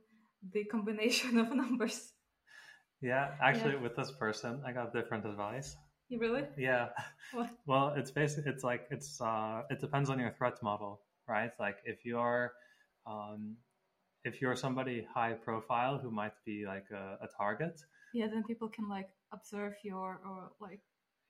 [0.53, 2.13] the combination of numbers.
[3.01, 5.75] yeah actually with this person i got different advice
[6.09, 6.45] You really?
[6.57, 6.89] yeah
[7.31, 7.49] What?
[7.65, 11.77] well it's basically it's like it's uh it depends on your threat model right like
[11.85, 12.53] if you're
[13.05, 13.55] um
[14.27, 17.75] if you're somebody high profile who might be like a, a target
[18.13, 20.81] Yeah, then people can like observe your or like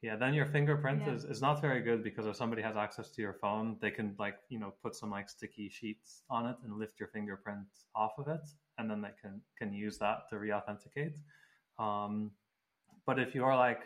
[0.02, 1.14] Yeah, then your fingerprint Yeah.
[1.16, 4.08] is, is not very good because if somebody has access to your phone, they can
[4.20, 8.14] like, you know, put some like sticky sheets on it and lift your fingerprint off
[8.22, 8.46] of it,
[8.78, 11.18] and then they can can use that to re-authenticate.
[11.86, 12.14] Um,
[13.08, 13.82] but if you're like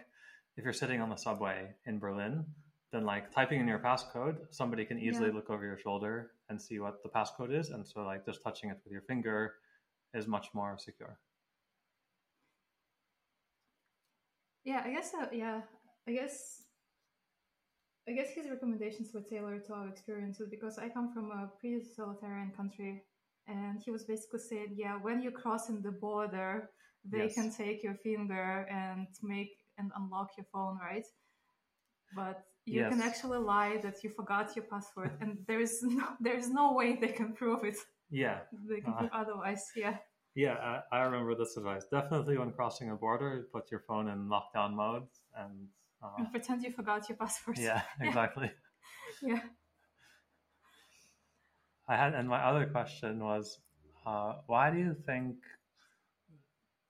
[0.57, 2.45] if you're sitting on the subway in Berlin,
[2.91, 5.35] then like typing in your passcode, somebody can easily Yeah.
[5.35, 8.69] look over your shoulder and see what the passcode is, and so like just touching
[8.69, 9.55] it with your finger
[10.13, 11.19] is much more secure.
[14.63, 15.13] Yeah, I guess.
[15.13, 15.61] Uh, yeah,
[16.07, 16.63] I guess.
[18.09, 21.81] I guess his recommendations were tailored to our experiences because I come from a pretty
[21.95, 23.03] totalitarian country,
[23.47, 26.71] and he was basically saying, yeah, when you're crossing the border,
[27.05, 27.35] they Yes.
[27.35, 31.05] can take your finger and make and unlock your phone, right?
[32.15, 36.38] But you can actually lie that you forgot your password, and there is no, there
[36.38, 37.78] is no way they can prove it.
[38.09, 38.39] Yeah,
[38.70, 38.97] They can Uh.
[38.99, 39.64] prove otherwise.
[39.76, 39.97] Yeah.
[40.34, 40.53] Yeah,
[40.91, 41.86] I, I remember this advice.
[41.91, 45.68] Definitely, when crossing a border, put your phone in lockdown mode, and
[46.01, 47.57] uh, And pretend you forgot your password.
[47.70, 48.49] yeah, exactly.
[49.22, 49.41] Yeah.
[51.88, 53.59] I had, and my other question was,
[54.05, 55.36] uh, why do you think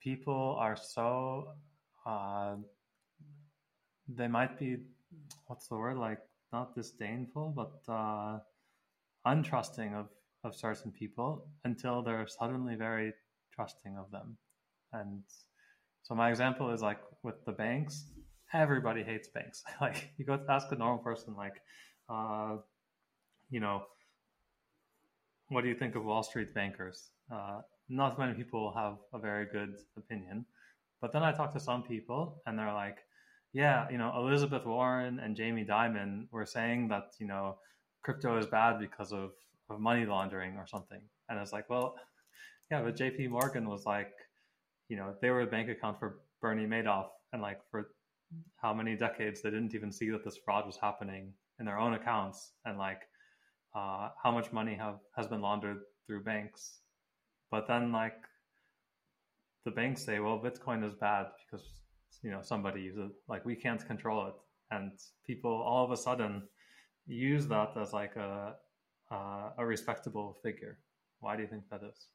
[0.00, 1.48] people are so?
[2.06, 2.56] Uh,
[4.08, 4.76] they might be,
[5.46, 5.96] what's the word?
[5.96, 6.18] Like
[6.52, 8.38] not disdainful, but uh,
[9.26, 10.08] untrusting of
[10.44, 13.12] of certain people until they're suddenly very
[13.54, 14.36] trusting of them.
[14.92, 15.22] And
[16.02, 18.06] so my example is like with the banks.
[18.52, 19.62] Everybody hates banks.
[19.80, 21.54] like you go ask a normal person, like,
[22.08, 22.56] uh,
[23.50, 23.82] you know,
[25.48, 27.10] what do you think of Wall Street bankers?
[27.32, 30.44] Uh, not many people have a very good opinion.
[31.00, 32.98] But then I talk to some people, and they're like,
[33.52, 37.56] yeah, you know, Elizabeth Warren and Jamie Dimon were saying that, you know,
[38.02, 39.32] crypto is bad because of,
[39.68, 41.00] of money laundering or something.
[41.28, 41.94] And it's like, well,
[42.70, 44.12] yeah, but JP Morgan was like,
[44.88, 47.08] you know, they were a bank account for Bernie Madoff.
[47.32, 47.88] And like for
[48.56, 51.94] how many decades they didn't even see that this fraud was happening in their own
[51.94, 52.52] accounts.
[52.64, 53.02] And like,
[53.74, 56.80] uh, how much money have has been laundered through banks.
[57.50, 58.16] But then like
[59.64, 61.66] the banks say, well, Bitcoin is bad because
[62.22, 63.16] you know somebody uses it.
[63.28, 64.34] Like we can't control it,
[64.70, 64.92] and
[65.26, 66.42] people all of a sudden
[67.06, 68.54] use that as like a
[69.10, 70.78] uh, a respectable figure.
[71.20, 72.06] Why do you think that is?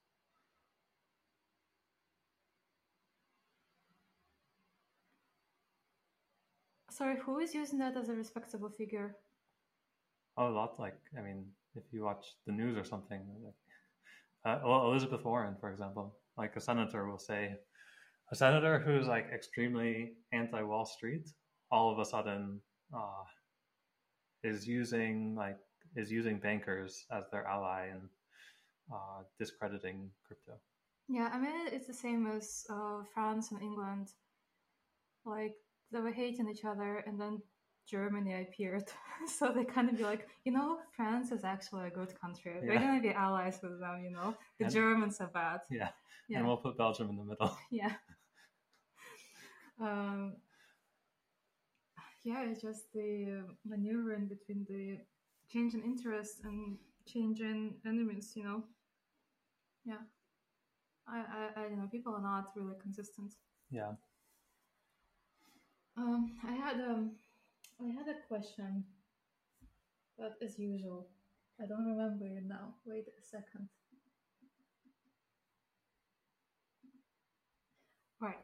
[6.90, 9.18] Sorry, who is using that as a respectable figure?
[10.36, 10.80] Oh, a lot.
[10.80, 11.46] Like I mean,
[11.76, 13.54] if you watch the news or something, like,
[14.46, 17.58] uh, well, Elizabeth Warren, for example, like a senator will say,
[18.32, 21.28] a senator who's like extremely anti Wall Street,
[21.72, 22.62] all of a sudden
[22.94, 23.24] uh,
[24.44, 25.58] is using like
[25.96, 28.02] is using bankers as their ally and
[28.94, 30.54] uh, discrediting crypto.
[31.08, 34.10] Yeah, I mean it's the same as uh, France and England.
[35.26, 35.56] Like
[35.92, 37.42] they were hating each other, and then
[37.90, 38.84] Germany appeared,
[39.38, 42.56] so they kind of be like, you know, France is actually a good country.
[42.62, 44.04] We're gonna be allies with them.
[44.04, 45.62] You know, the And- Germans are bad.
[45.72, 45.90] Yeah,
[46.28, 47.58] Yeah, and we'll put Belgium in the middle.
[47.72, 47.94] yeah.
[49.80, 50.36] Um,
[52.24, 54.98] yeah, it's just the maneuvering between the
[55.52, 58.34] change in interest and change in enemies.
[58.36, 58.64] You know.
[59.86, 60.04] Yeah.
[61.08, 61.88] I, I, I don't know.
[61.92, 63.34] People are not really consistent.
[63.72, 63.94] yeah.
[65.98, 67.12] Um, I had um,
[67.82, 68.84] I had a question,
[70.18, 71.08] but as usual,
[71.62, 72.76] I don't remember it now.
[72.86, 73.70] Wait a second.
[78.20, 78.38] Right.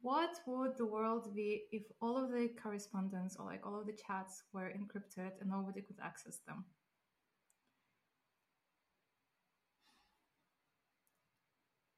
[0.00, 3.96] What would the world be if all of the correspondence or like all of the
[4.06, 6.64] chats were encrypted and nobody could access them?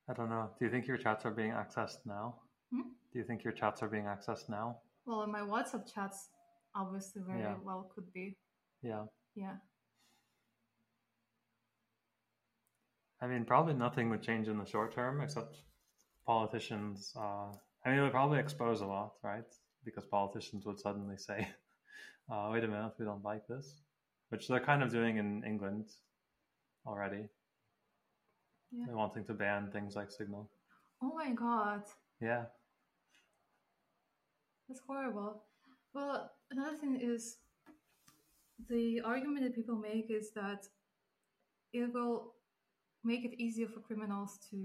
[0.09, 0.51] I don't know.
[0.59, 2.37] Do you think your chats are being accessed now?
[2.73, 2.83] Hmm?
[3.13, 4.79] Do you think your chats are being accessed now?
[5.05, 6.29] Well, my WhatsApp chats,
[6.75, 7.57] obviously, very Yeah.
[7.65, 8.37] well could be.
[8.83, 9.07] Yeah.
[9.35, 9.57] Yeah.
[13.21, 15.63] I mean, probably nothing would change in the short term except
[16.27, 17.13] politicians.
[17.17, 17.53] Uh,
[17.87, 19.45] I mean, it would probably expose a lot, right?
[19.85, 21.47] Because politicians would suddenly say,
[22.33, 23.81] uh, wait a minute, we don't like this,
[24.31, 25.85] which they're kind of doing in England
[26.85, 27.29] already.
[28.73, 28.87] Yeah.
[28.87, 30.51] They're wanting to ban things like Signal.
[31.01, 31.85] Oh my god.
[32.21, 32.47] Yeah.
[34.69, 35.45] That's horrible.
[35.95, 37.37] Well, another thing is
[38.69, 40.67] the argument that people make is that
[41.73, 42.35] it will
[43.05, 44.57] make it easier for criminals to,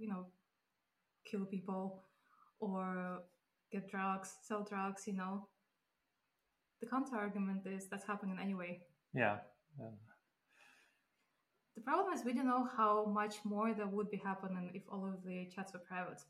[0.00, 0.26] you know,
[1.30, 2.02] kill people
[2.60, 3.22] or
[3.70, 5.48] get drugs, sell drugs, you know.
[6.80, 8.80] The counter argument is that's happening anyway.
[9.14, 9.38] Yeah.
[9.78, 9.86] yeah.
[11.74, 15.06] The problem is we don't know how much more that would be happening if all
[15.06, 16.22] of the chats were private.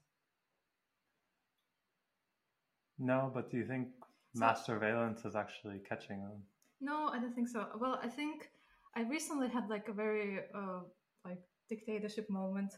[2.99, 3.89] No, but do you think
[4.35, 6.43] so, mass surveillance is actually catching them?
[6.81, 7.67] No, I don't think so.
[7.79, 8.51] Well, I think
[8.97, 10.81] I recently had like a very uh,
[11.25, 12.75] like dictatorship moment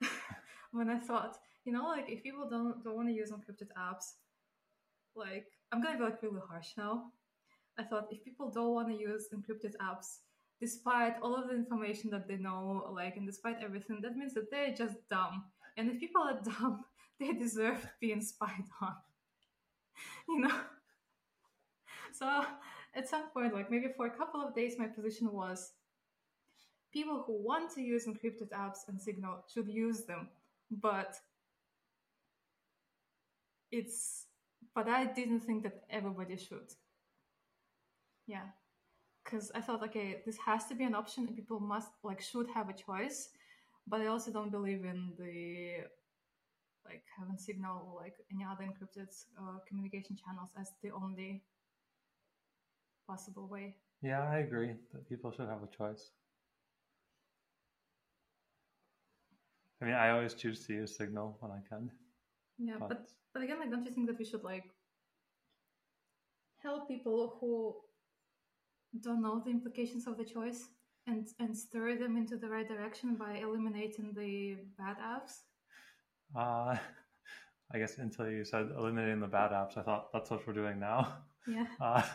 [0.72, 4.14] when I thought, you know, like if people don't don't want to use encrypted apps,
[5.14, 7.12] like I'm gonna be like really harsh now.
[7.78, 10.18] I thought if people don't want to use encrypted apps,
[10.60, 14.50] despite all of the information that they know, like, and despite everything, that means that
[14.50, 15.44] they're just dumb.
[15.76, 16.84] And if people are dumb,
[17.20, 18.94] they deserve being spied on.
[20.28, 20.60] you know?
[22.12, 22.44] So
[22.94, 25.72] at some point, like maybe for a couple of days, my position was
[26.92, 30.28] people who want to use encrypted apps and Signal should use them.
[30.70, 31.14] But
[33.70, 34.26] it's,
[34.74, 36.72] but I didn't think that everybody should.
[38.26, 38.48] Yeah
[39.28, 42.48] because I thought, okay, this has to be an option, and people must like should
[42.54, 43.28] have a choice.
[43.86, 45.84] But I also don't believe in the
[46.84, 51.42] like having Signal or like any other encrypted uh, communication channels as the only
[53.06, 53.76] possible way.
[54.02, 56.10] Yeah, I agree that people should have a choice.
[59.80, 61.90] I mean, I always choose to use Signal when I can.
[62.58, 64.64] Yeah, but but, but again, like, don't you think that we should like
[66.62, 67.76] help people who
[69.00, 70.68] don't know the implications of the choice
[71.06, 75.42] and and stir them into the right direction by eliminating the bad apps?
[76.34, 76.76] Uh,
[77.72, 80.78] I guess until you said eliminating the bad apps, I thought that's what we're doing
[80.80, 81.18] now.
[81.46, 81.66] Yeah.
[81.80, 82.02] Uh,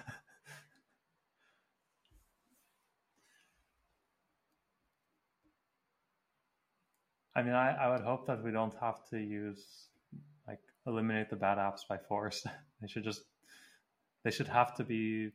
[7.36, 9.90] I mean, I, I would hope that we don't have to use
[10.86, 12.46] eliminate the bad apps by force.
[12.82, 13.24] they should just
[14.24, 15.32] they should have to be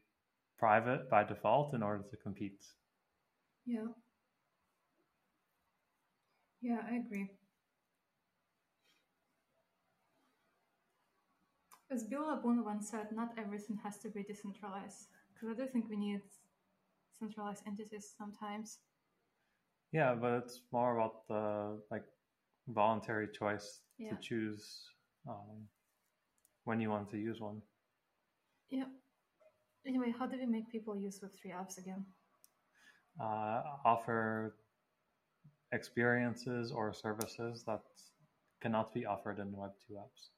[0.58, 2.64] private by default in order to compete.
[3.66, 3.86] Yeah.
[6.60, 7.30] Yeah, I agree.
[11.90, 15.06] As Bill Laboon once said, not everything has to be decentralized.
[15.32, 16.20] Because I do think we need
[17.18, 18.78] centralized entities sometimes.
[19.92, 22.04] Yeah, but it's more about the like
[22.68, 24.10] voluntary choice yeah.
[24.10, 24.84] to choose
[25.28, 25.68] um,
[26.64, 27.62] when you want to use one.
[28.70, 28.84] Yeah.
[29.86, 32.04] Anyway, how do we make people use Web3 apps again?
[33.20, 34.56] Uh, offer
[35.72, 37.82] experiences or services that
[38.60, 40.30] cannot be offered in Web2 apps.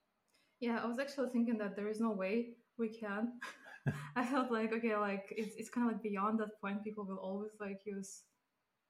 [0.61, 3.33] Yeah, I was actually thinking that there is no way we can.
[4.17, 6.85] I felt like okay, like it's it's kind of like beyond that point.
[6.85, 8.25] People will always like use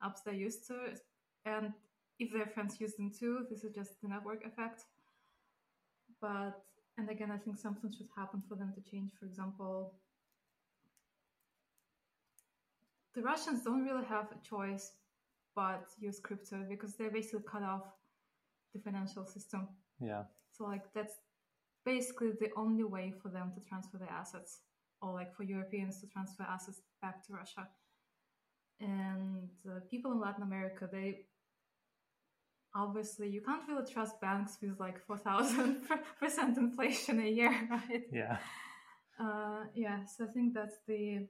[0.02, 0.74] apps they're used to,
[1.44, 1.72] and
[2.18, 4.84] if their friends use them too, this is just the network effect.
[6.20, 6.62] But
[6.98, 9.12] and again, I think something should happen for them to change.
[9.18, 9.94] For example,
[13.14, 14.92] the Russians don't really have a choice
[15.56, 17.82] but use crypto because they basically cut off
[18.72, 19.68] the financial system.
[20.00, 20.24] Yeah.
[20.52, 21.14] So like that's
[21.84, 24.60] basically the only way for them to transfer their assets
[25.02, 27.66] or like for Europeans to transfer assets back to Russia.
[28.80, 31.26] And uh, people in Latin America, they
[32.74, 38.04] obviously you can't really trust banks with like 4000% inflation a year, right?
[38.12, 38.38] Yeah.
[39.18, 41.26] Uh, yeah, so I think that's the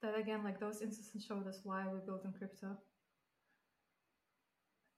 [0.00, 2.76] that again, like those instances showed us why we built in crypto.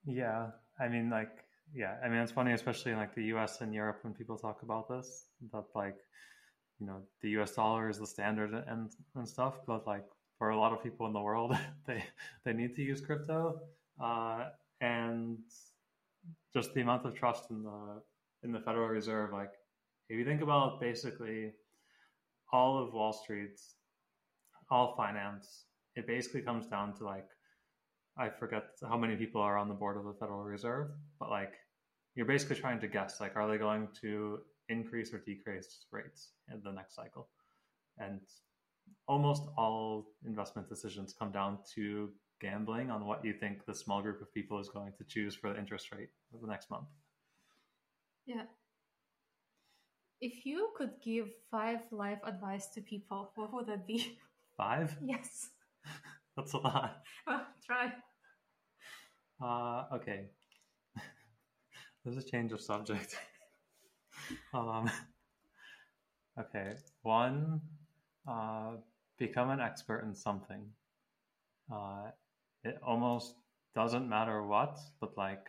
[0.05, 1.30] Yeah, I mean, like,
[1.74, 3.61] yeah, I mean, it's funny, especially in like the U.S.
[3.61, 5.97] and Europe, when people talk about this, that like,
[6.78, 7.55] you know, the U.S.
[7.55, 10.07] dollar is the standard and and stuff, but like
[10.41, 11.55] for a lot of people in the world,
[11.86, 12.03] they
[12.45, 13.61] they need to use crypto,
[14.03, 14.47] uh,
[14.80, 15.38] and
[16.55, 18.03] just the amount of trust in the
[18.43, 19.53] in the Federal Reserve, like,
[20.09, 21.53] if you think about basically
[22.55, 23.61] all of Wall Street
[24.70, 27.28] all finance, it basically comes down to like
[28.16, 30.88] I forget how many people are on the board of the Federal Reserve,
[31.18, 31.53] but like
[32.14, 34.38] you're basically trying to guess like are they going to
[34.70, 37.28] increase or decrease rates in the next cycle?
[37.99, 38.20] And
[39.07, 42.11] almost all investment decisions come down to
[42.41, 45.53] gambling on what you think the small group of people is going to choose for
[45.53, 46.86] the interest rate for the next month.
[48.26, 48.45] Yeah.
[50.20, 54.18] If you could give five life advice to people, what would that be?
[54.57, 54.97] Five?
[55.03, 55.51] Yes.
[56.36, 57.03] That's a lot.
[57.26, 57.93] Well, try.
[59.43, 60.26] Uh, okay.
[62.05, 63.16] There's a change of subject.
[64.55, 64.91] um,
[66.38, 66.74] okay.
[67.03, 67.61] One,
[68.31, 68.76] uh,
[69.18, 70.64] become an expert in something.
[71.72, 72.11] Uh,
[72.64, 73.35] it almost
[73.74, 75.47] doesn't matter what, but like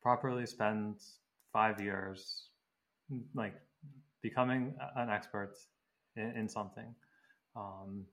[0.00, 0.96] properly spend
[1.52, 2.48] five years,
[3.34, 3.54] like
[4.22, 5.56] becoming an expert
[6.16, 6.94] in, in something.
[7.56, 8.04] Um,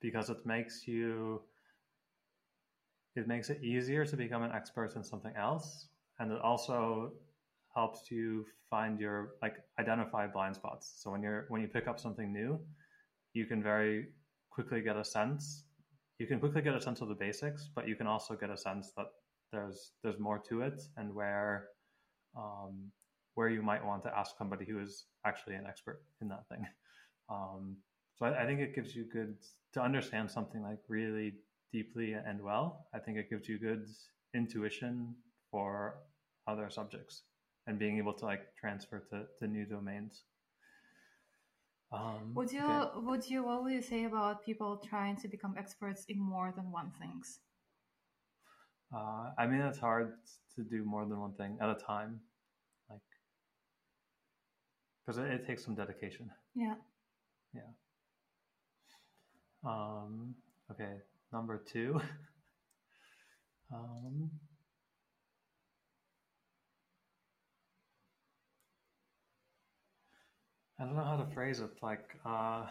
[0.00, 1.42] because it makes you
[3.16, 5.88] it makes it easier to become an expert in something else,
[6.20, 7.12] and it also
[7.78, 10.84] helps you find your like identify blind spots.
[11.00, 12.58] So when you're when you pick up something new,
[13.38, 13.96] you can very
[14.50, 15.42] quickly get a sense.
[16.18, 18.60] You can quickly get a sense of the basics, but you can also get a
[18.68, 19.10] sense that
[19.52, 21.54] there's there's more to it and where
[22.42, 22.74] um,
[23.36, 24.92] where you might want to ask somebody who is
[25.30, 26.64] actually an expert in that thing.
[27.30, 27.76] Um,
[28.16, 29.34] so I, I, think it gives you good
[29.74, 31.34] to understand something like really
[31.74, 32.86] deeply and well.
[32.94, 33.84] I think it gives you good
[34.34, 35.14] intuition
[35.50, 35.96] for
[36.46, 37.24] other subjects
[37.68, 40.22] and being able to like transfer to, to new domains.
[41.92, 42.90] Um, would you okay.
[42.96, 46.72] would you what would you say about people trying to become experts in more than
[46.72, 47.40] one things?
[48.94, 50.14] Uh, I mean, it's hard
[50.56, 52.20] to do more than one thing at a time,
[52.90, 53.00] like
[55.04, 56.30] because it, it, takes some dedication.
[56.54, 56.74] Yeah.
[57.54, 57.70] Yeah.
[59.64, 60.34] Um,
[60.70, 60.96] okay,
[61.32, 62.00] number two.
[63.74, 64.30] um,
[70.80, 71.70] I don't know how to phrase it.
[71.82, 72.66] Like, uh,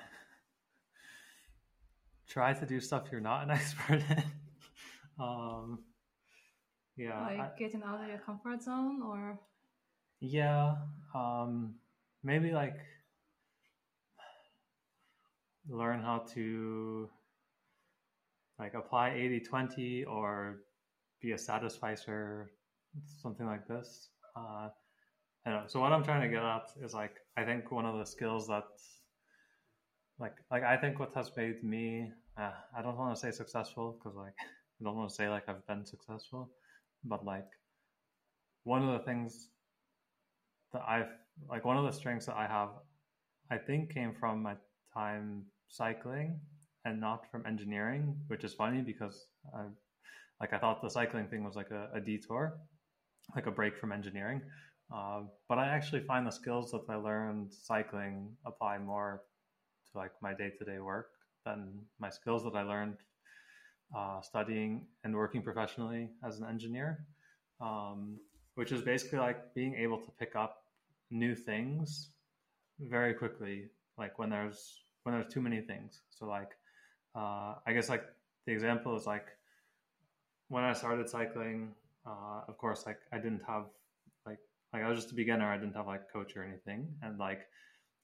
[2.29, 4.23] try to do stuff you're not an expert in.
[5.19, 5.79] um,
[6.95, 9.39] yeah, like I, getting out of your comfort zone, or
[10.19, 10.75] yeah,
[11.13, 11.75] um,
[12.23, 12.77] maybe like
[15.69, 17.09] learn how to
[18.57, 20.61] like apply 80-20 or
[21.21, 22.51] be a satisficer,
[23.21, 24.09] something like this.
[24.35, 24.69] Uh,
[25.47, 25.63] I know.
[25.67, 28.47] So what I'm trying to get at is like I think one of the skills
[28.47, 28.65] that
[30.19, 33.97] like like I think what has made me uh, I don't want to say successful
[33.97, 36.51] because like I don't want to say like I've been successful,
[37.05, 37.47] but like
[38.65, 39.47] one of the things
[40.73, 41.13] that I've
[41.49, 42.71] like one of the strengths that I have
[43.49, 44.55] I think came from my
[44.93, 46.41] time cycling
[46.83, 49.61] and not from engineering, which is funny because I
[50.41, 52.59] like I thought the cycling thing was like a, a detour,
[53.33, 54.41] like a break from engineering.
[54.93, 59.21] Uh, but I actually find the skills that I learned cycling apply more
[59.91, 61.09] to like my day to day work
[61.45, 62.97] than my skills that I learned
[63.95, 67.05] uh, studying and working professionally as an engineer,
[67.61, 68.17] um,
[68.55, 70.63] which is basically like being able to pick up
[71.09, 72.09] new things
[72.79, 76.01] very quickly, like when there's when there's too many things.
[76.09, 76.51] So like,
[77.15, 78.03] uh, I guess like
[78.45, 79.27] the example is like
[80.49, 81.73] when I started cycling,
[82.05, 83.65] uh, of course, like I didn't have
[84.77, 85.51] like I was just a beginner.
[85.51, 87.39] I didn't have like a coach or anything, and like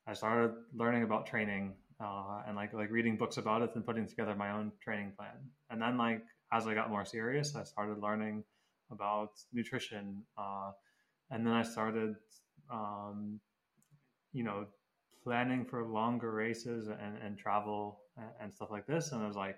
[0.08, 4.08] I started learning about training uh, and like like reading books about it and putting
[4.08, 5.38] together my own training plan.
[5.70, 8.44] And then like as I got more serious, I started learning
[8.92, 10.72] about nutrition, uh,
[11.30, 12.16] and then I started,
[12.72, 13.40] um,
[14.34, 14.66] you know,
[15.24, 18.00] planning for longer races and, and travel
[18.42, 19.12] and, stuff like this.
[19.12, 19.58] And I was like,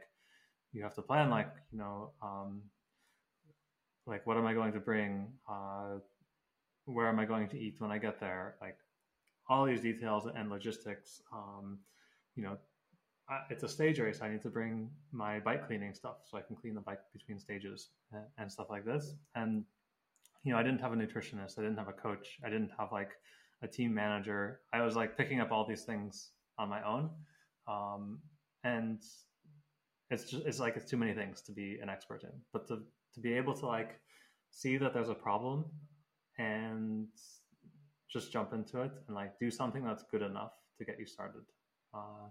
[0.74, 2.12] you have to plan like you know.
[2.22, 2.62] Um,
[4.08, 5.28] like what am I going to bring?
[5.50, 5.98] Uh,
[6.86, 8.56] where am I going to eat when I get there?
[8.62, 8.78] Like
[9.50, 11.22] all these details and logistics.
[11.34, 11.80] Um,
[12.36, 12.58] you know,
[13.30, 14.20] I, it's a stage race.
[14.22, 17.40] I need to bring my bike cleaning stuff so I can clean the bike between
[17.40, 19.16] stages and, and stuff like this.
[19.36, 19.64] And
[20.44, 21.58] you know, I didn't have a nutritionist.
[21.58, 22.38] I didn't have a coach.
[22.46, 23.12] I didn't have like
[23.64, 24.62] a team manager.
[24.72, 27.10] I was like picking up all these things on my own.
[27.68, 28.20] Um,
[28.64, 29.02] and
[30.12, 32.30] it's just it's like it's too many things to be an expert in.
[32.54, 32.82] But to
[33.16, 34.00] to be able to like
[34.52, 35.66] see that there's a problem
[36.38, 37.08] and
[38.12, 41.42] just jump into it and like do something that's good enough to get you started.
[41.94, 42.30] Uh,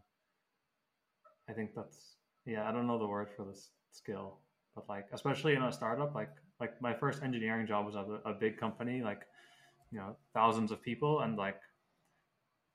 [1.49, 2.69] I think that's yeah.
[2.69, 4.39] I don't know the word for this skill,
[4.75, 6.31] but like especially in a startup, like
[6.61, 9.23] like my first engineering job was at a, a big company, like
[9.91, 11.61] you know thousands of people, and like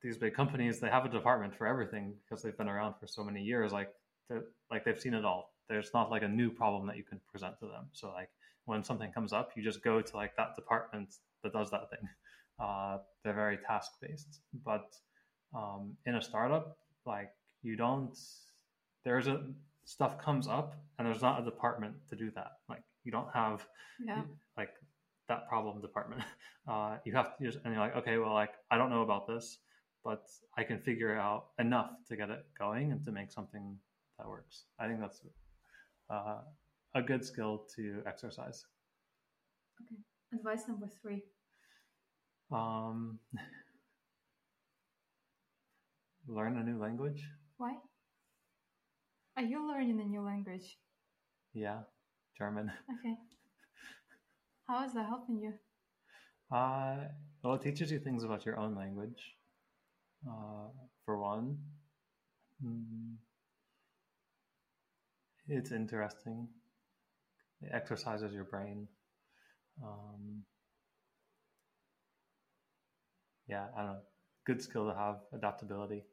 [0.01, 3.23] these big companies, they have a department for everything because they've been around for so
[3.23, 3.71] many years.
[3.71, 3.89] Like
[4.71, 5.53] like they've seen it all.
[5.67, 7.87] There's not like a new problem that you can present to them.
[7.93, 8.29] So like
[8.65, 11.99] when something comes up, you just go to like that department that does that thing.
[12.61, 14.93] Uh, they're very task based, but
[15.55, 17.29] um, in a startup, like
[17.61, 18.17] you don't.
[19.05, 19.45] There's a
[19.85, 22.51] stuff comes up, and there's not a department to do that.
[22.67, 23.65] Like you don't have
[24.05, 24.23] yeah.
[24.57, 24.71] like
[25.29, 26.21] that problem department.
[26.67, 29.25] Uh, you have to just, and you're like, okay, well, like I don't know about
[29.25, 29.57] this,
[30.03, 33.75] but I can figure out enough to get it going and to make something
[34.19, 34.65] that works.
[34.77, 35.19] I think that's
[36.11, 36.41] uh,
[36.95, 38.65] a good skill to exercise.
[39.81, 40.01] Okay.
[40.33, 41.23] Advice number three.
[42.51, 43.19] Um,
[46.27, 47.23] learn a new language.
[47.57, 47.75] Why?
[49.37, 50.77] Are you learning a new language?
[51.53, 51.79] Yeah,
[52.37, 52.71] German.
[52.99, 53.15] Okay.
[54.67, 55.53] How is that helping you?
[56.55, 56.97] Uh,
[57.43, 59.35] well, it teaches you things about your own language.
[60.27, 60.67] Uh,
[61.05, 61.57] for one,
[62.63, 63.15] mm,
[65.47, 66.47] it's interesting
[67.61, 68.87] it exercises your brain.
[69.83, 70.43] Um,
[73.47, 73.99] yeah, I don't know.
[74.45, 76.03] Good skill to have adaptability.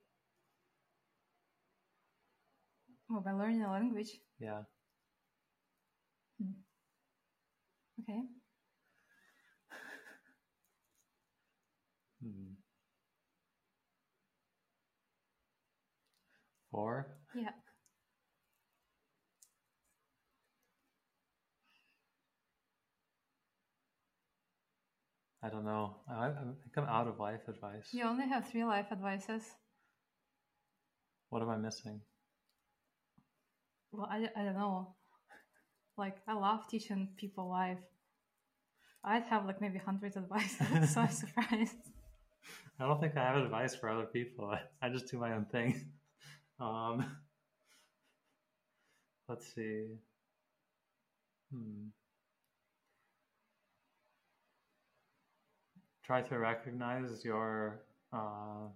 [3.08, 4.20] Well, by learning a language.
[4.38, 4.62] Yeah.
[6.38, 6.52] Hmm.
[8.00, 8.22] Okay.
[12.22, 12.56] Hmm.
[16.70, 17.06] Four?
[17.34, 17.50] Yeah.
[25.46, 25.96] I don't know.
[26.10, 27.88] I, I think I'm out of life advice.
[27.92, 29.42] You only have three life advices.
[31.30, 32.00] What am I missing?
[33.92, 34.96] Well, I, I don't know.
[35.96, 37.78] Like, I love teaching people life.
[39.04, 41.76] I'd have like maybe hundreds of advices, so I'm surprised.
[42.80, 44.50] I don't think I have advice for other people.
[44.50, 45.84] I, I just do my own thing.
[46.58, 47.04] Um,
[49.28, 49.88] let's see.
[51.52, 51.88] Hmm.
[56.06, 57.80] Try to recognize your
[58.12, 58.68] uh,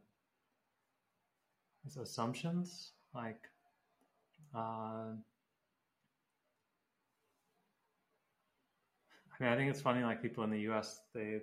[2.03, 3.39] assumptions, like
[4.53, 5.15] uh,
[9.31, 10.03] I mean, I think it's funny.
[10.03, 11.39] Like people in the U.S., they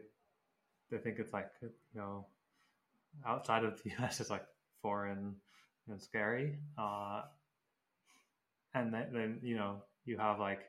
[0.91, 2.25] they think it's like you know,
[3.25, 4.45] outside of the U.S., it's like
[4.81, 5.35] foreign
[5.87, 6.57] and scary.
[6.77, 7.21] Uh,
[8.73, 10.65] and then, then, you know, you have like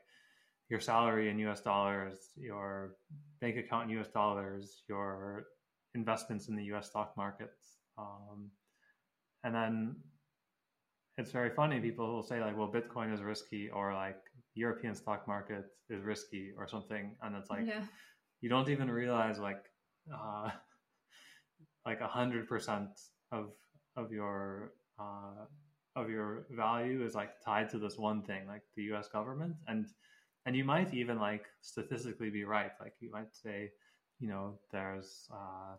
[0.68, 2.96] your salary in US dollars, your
[3.40, 5.46] bank account in US dollars, your
[5.94, 7.78] investments in the US stock markets.
[7.96, 8.50] Um,
[9.44, 9.96] and then
[11.16, 11.80] it's very funny.
[11.80, 14.20] People will say, like, well, Bitcoin is risky, or like
[14.54, 17.16] European stock market is risky, or something.
[17.22, 17.82] And it's like, yeah.
[18.40, 19.64] you don't even realize, like,
[20.14, 20.50] uh,
[21.86, 22.90] like hundred percent
[23.32, 23.52] of
[23.96, 25.46] of your uh,
[25.96, 29.08] of your value is like tied to this one thing, like the U.S.
[29.08, 29.86] government, and
[30.48, 32.70] and you might even like statistically be right.
[32.80, 33.70] Like you might say,
[34.18, 35.76] you know, there's uh,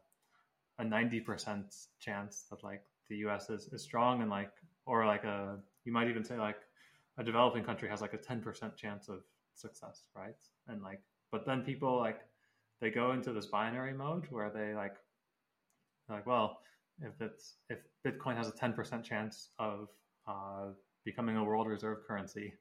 [0.77, 3.49] a ninety percent chance that like the U.S.
[3.49, 4.51] is, is strong, and like
[4.85, 6.59] or like a you might even say like
[7.17, 9.23] a developing country has like a ten percent chance of
[9.55, 10.37] success, right?
[10.67, 11.01] And like,
[11.31, 12.19] but then people like
[12.79, 14.97] they go into this binary mode where they like
[16.09, 16.59] like well
[17.01, 19.87] if it's if Bitcoin has a 10% chance of
[20.27, 20.67] uh,
[21.05, 22.53] becoming a world reserve currency,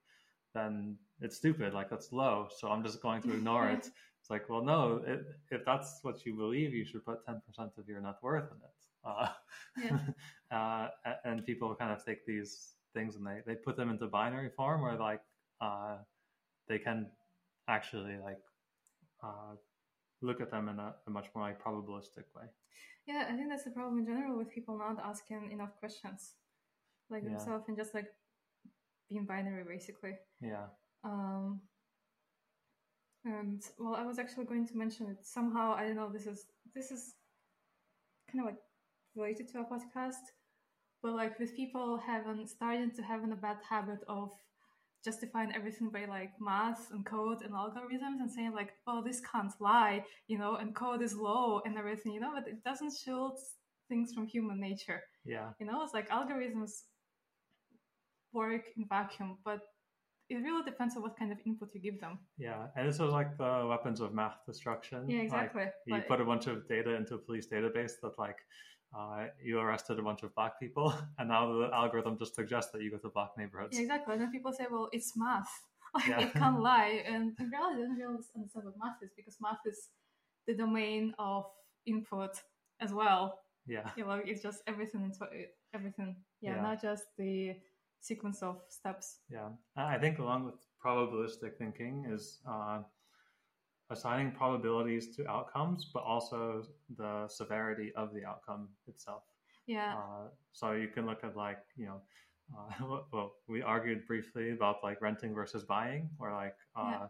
[0.54, 1.74] then it's stupid.
[1.74, 2.48] Like that's low.
[2.56, 3.90] So I'm just going to ignore it.
[4.20, 5.20] It's like, well, no, it,
[5.52, 7.38] if that's what you believe, you should put 10%
[7.78, 8.74] of your net worth in it.
[9.04, 9.28] Uh,
[9.80, 9.98] yeah.
[10.50, 10.88] uh,
[11.24, 14.82] and people kind of take these things and they, they put them into binary form
[14.82, 15.22] where like
[15.60, 15.98] uh,
[16.68, 17.06] they can
[17.68, 18.40] actually like
[19.22, 19.54] uh,
[20.20, 22.46] look at them in a, a much more like probabilistic way.
[23.06, 26.34] Yeah, I think that's the problem in general with people not asking enough questions,
[27.08, 27.30] like Yeah.
[27.30, 28.08] themselves, and just like
[29.08, 30.14] being binary, basically.
[30.40, 30.66] Yeah.
[31.04, 31.60] Um,
[33.24, 35.74] and well, I was actually going to mention it somehow.
[35.74, 36.10] I don't know.
[36.12, 37.14] This is this is
[38.30, 38.60] kind of like
[39.16, 40.24] related to a podcast,
[41.02, 44.30] but like with people having starting to having a bad habit of
[45.04, 49.52] justifying everything by like math and code and algorithms and saying like, oh, this can't
[49.60, 53.38] lie, you know, and code is low and everything, you know, but it doesn't shield
[53.88, 55.02] things from human nature.
[55.24, 55.50] Yeah.
[55.60, 56.82] You know, it's like algorithms
[58.32, 59.60] work in vacuum, but
[60.30, 62.18] it really depends on what kind of input you give them.
[62.36, 62.66] Yeah.
[62.76, 65.08] And this was like the weapons of math destruction.
[65.08, 65.66] Yeah, Like, exactly.
[65.86, 68.38] you Like- put a bunch of data into a police database that like
[68.96, 72.80] uh, you arrested a bunch of black people and now the algorithm just suggests that
[72.82, 74.12] you go to black neighborhoods Yeah, exactly.
[74.14, 75.50] And then people say, well, it's math.
[75.94, 76.20] Like, Yeah.
[76.20, 77.02] it can't lie.
[77.06, 79.88] And in reality, they don't really understand what math is because math is
[80.46, 81.44] the domain of
[81.86, 82.32] input
[82.80, 83.38] as well.
[83.66, 85.26] yeah You know, it's just everything, into
[85.74, 86.16] everything.
[86.42, 86.62] Yeah, Yeah.
[86.62, 87.56] not just the
[88.00, 89.18] sequence of steps.
[89.30, 92.78] yeah i think along with probabilistic thinking is uh,
[93.90, 96.62] assigning probabilities to outcomes but also
[96.96, 99.22] the severity of the outcome itself
[99.66, 99.94] Yeah.
[100.00, 102.00] Uh, so you can look at like you know,
[102.56, 102.70] uh,
[103.12, 107.06] well, we argued briefly about like renting versus buying, where like uh, Yeah.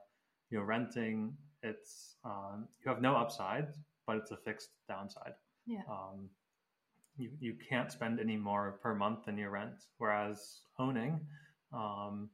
[0.50, 3.68] you know, renting it's um, you have no upside,
[4.06, 5.34] but it's a fixed downside.
[5.66, 5.82] Yeah.
[5.86, 6.30] Um,
[7.18, 11.20] you you can't spend any more per month than your rent, whereas owning,
[11.72, 12.30] um,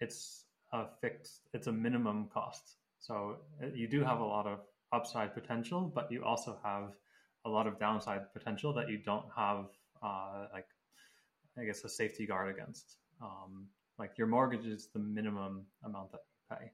[0.00, 2.76] it's a fixed, it's a minimum cost.
[3.00, 4.60] So uh, you do have a lot of
[4.92, 6.92] upside potential, but you also have
[7.44, 9.66] a lot of downside potential that you don't have,
[10.02, 10.66] uh, like,
[11.58, 12.96] I guess, a safety guard against.
[13.22, 13.68] Um,
[13.98, 16.72] like your mortgage is the minimum amount that you pay.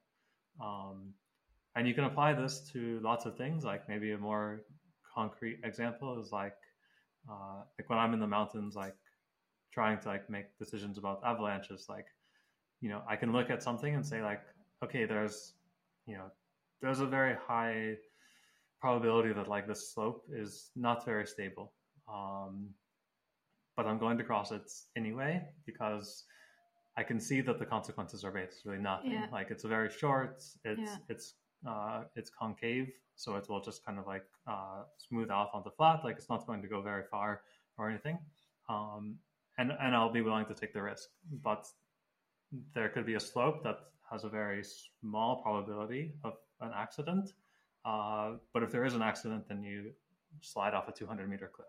[0.60, 1.14] Um,
[1.76, 3.64] and you can apply this to lots of things.
[3.64, 4.62] Like maybe a more
[5.14, 6.54] concrete example is like,
[7.30, 8.94] uh, like when I'm in the mountains, like
[9.72, 11.86] trying to like make decisions about avalanches.
[11.88, 12.06] Like,
[12.80, 14.42] you know, I can look at something and say like,
[14.82, 15.54] okay, there's
[16.06, 16.30] you know
[16.80, 17.96] there's a very high
[18.80, 21.72] probability that like the slope is not very stable.
[22.12, 22.68] Um,
[23.76, 26.24] but I'm going to cross it anyway because
[26.96, 29.12] I can see that the consequences are basically nothing.
[29.12, 29.26] Yeah.
[29.32, 30.44] Like it's a very short.
[30.64, 30.96] It's Yeah.
[31.08, 31.34] it's
[31.66, 36.04] uh, it's concave, so it will just kind of like uh, smooth out onto flat.
[36.04, 37.42] Like it's not going to go very far
[37.78, 38.18] or anything.
[38.68, 39.16] Um,
[39.58, 41.08] and and I'll be willing to take the risk,
[41.42, 41.66] but
[42.74, 43.78] there could be a slope that
[44.10, 47.30] has a very small probability of an accident.
[47.84, 49.92] Uh, but if there is an accident, then you
[50.40, 51.68] slide off a 200 meter cliff,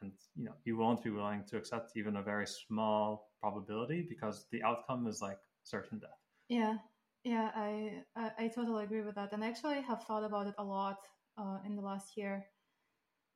[0.00, 4.46] and you know you won't be willing to accept even a very small probability because
[4.50, 6.10] the outcome is like certain death.
[6.48, 6.76] Yeah,
[7.24, 10.54] yeah, I, I I totally agree with that, and I actually have thought about it
[10.58, 10.98] a lot
[11.38, 12.46] uh, in the last year,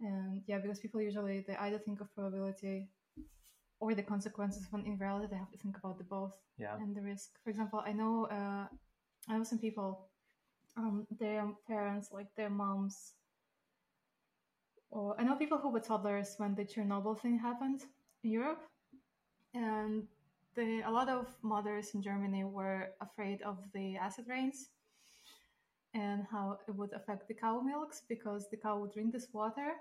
[0.00, 2.90] and yeah, because people usually they either think of probability
[3.80, 6.94] or the consequences, when in reality they have to think about the both Yeah, and
[6.96, 7.30] the risk.
[7.44, 8.66] For example, I know uh,
[9.28, 10.08] I know some people,
[10.76, 13.14] um, their parents, like their moms,
[14.90, 17.82] or I know people who were toddlers when the Chernobyl thing happened
[18.22, 18.62] in Europe,
[19.54, 20.06] and
[20.54, 24.70] the a lot of mothers in Germany were afraid of the acid rains
[25.94, 29.74] and how it would affect the cow milks because the cow would drink this water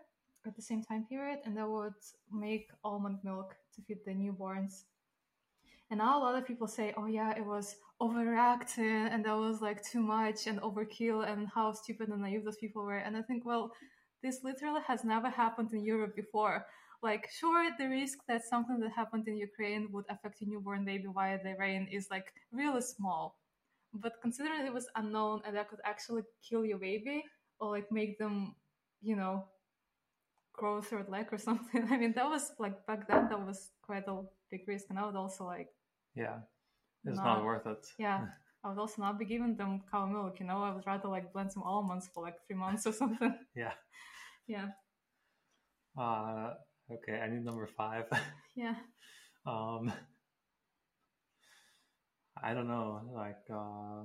[0.45, 1.93] at the same time period and that would
[2.31, 4.83] make almond milk to feed the newborns.
[5.89, 9.61] And now a lot of people say, oh yeah, it was overreacting and that was
[9.61, 12.97] like too much and overkill and how stupid and naive those people were.
[12.97, 13.71] And I think, well,
[14.21, 16.65] this literally has never happened in Europe before.
[17.03, 21.07] Like, sure, the risk that something that happened in Ukraine would affect a newborn baby
[21.13, 23.37] via the rain is like really small.
[23.93, 27.25] But considering it was unknown and that could actually kill your baby
[27.59, 28.55] or like make them,
[29.01, 29.45] you know,
[30.53, 31.87] grow third leg or something.
[31.91, 34.85] I mean, that was like back then, that was quite a big risk.
[34.89, 35.69] And I would also like,
[36.15, 36.37] yeah,
[37.05, 37.85] it's Not- not worth it.
[37.99, 38.27] yeah,
[38.63, 41.33] I would also not be giving them cow milk, you know, I would rather like
[41.33, 43.35] blend some almonds for like three months or something.
[43.55, 43.73] Yeah.
[44.47, 44.69] Yeah,
[45.97, 46.53] Uh,
[46.91, 48.05] okay, I need number five.
[48.55, 48.75] yeah,
[49.45, 49.91] um,
[52.41, 54.03] I don't know, like uh,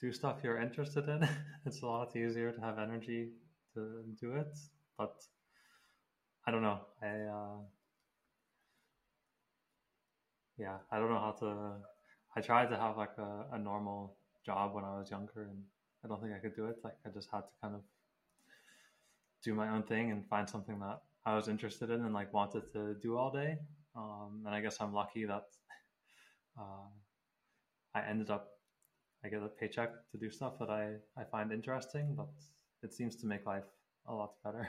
[0.00, 1.28] do stuff you're interested in.
[1.66, 3.28] it's a lot easier to have energy
[3.74, 4.58] to do it,
[4.98, 5.14] but
[6.46, 6.80] I don't know.
[7.02, 7.58] I uh,
[10.58, 11.72] yeah, I don't know how to.
[12.36, 15.62] I tried to have like a, a normal job when I was younger, and
[16.04, 16.76] I don't think I could do it.
[16.82, 17.82] Like I just had to kind of
[19.42, 22.70] do my own thing and find something that I was interested in and like wanted
[22.72, 23.56] to do all day.
[23.96, 25.44] Um, and I guess I'm lucky that
[26.58, 26.88] uh,
[27.94, 28.48] I ended up
[29.24, 32.30] I get a paycheck to do stuff that I, I find interesting, but
[32.82, 33.64] it seems to make life
[34.06, 34.68] a lot better.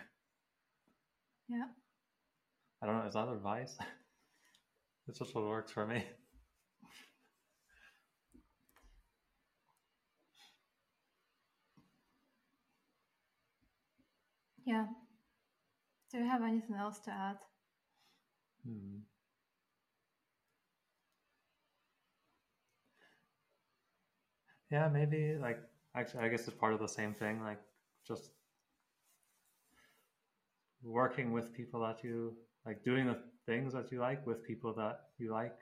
[1.47, 1.67] yeah.
[2.83, 3.77] I don't know, is that advice?
[5.07, 6.03] it's just what works for me.
[14.71, 14.85] Yeah.
[16.09, 17.37] Do you have anything else to add?
[18.63, 18.99] Hmm.
[24.71, 25.59] Yeah, maybe like
[25.93, 27.41] actually, I guess it's part of the same thing.
[27.41, 27.59] Like
[28.07, 28.31] just
[30.81, 32.33] working with people that you
[32.65, 35.59] like, doing the things that you like with people that you like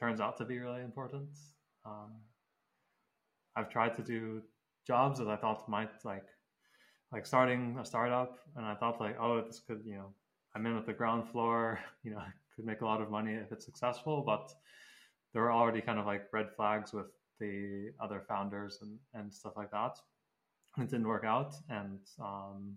[0.00, 1.28] turns out to be really important.
[1.84, 2.12] Um,
[3.54, 4.40] I've tried to do
[4.86, 6.26] jobs that I thought might like
[7.14, 10.12] like starting a startup, and I thought like, oh, this could you know
[10.54, 12.22] I'm in at the ground floor, you know,
[12.56, 14.52] could make a lot of money if it's successful, but
[15.32, 17.06] there were already kind of like red flags with
[17.40, 19.96] the other founders and, and stuff like that.
[20.78, 21.54] It didn't work out.
[21.68, 22.76] And um,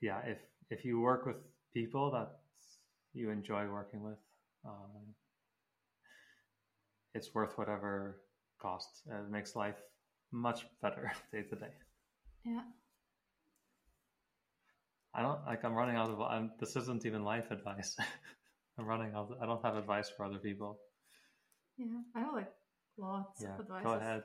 [0.00, 0.38] yeah, if,
[0.70, 1.36] if you work with
[1.74, 2.30] people that
[3.12, 4.18] you enjoy working with,
[4.66, 5.14] um,
[7.14, 8.20] it's worth whatever
[8.60, 9.02] cost.
[9.06, 9.80] It makes life
[10.32, 11.72] much better day to day.
[12.44, 12.62] Yeah.
[15.14, 15.64] I don't like.
[15.64, 16.20] I'm running out of.
[16.20, 17.96] I'm, this isn't even life advice.
[18.78, 19.30] I'm running out.
[19.32, 20.78] Of, I don't have advice for other people.
[21.76, 21.86] Yeah.
[22.14, 22.52] I have like
[22.96, 23.82] lots Yeah, of advice.
[23.84, 24.22] go ahead.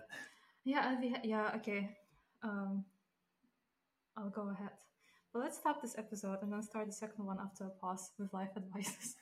[0.63, 1.97] Yeah, I'd be ha- yeah, okay.
[2.43, 2.85] Um,
[4.17, 4.69] I'll go ahead.
[5.33, 8.31] But let's stop this episode and then start the second one after a pause with
[8.33, 9.15] life advices.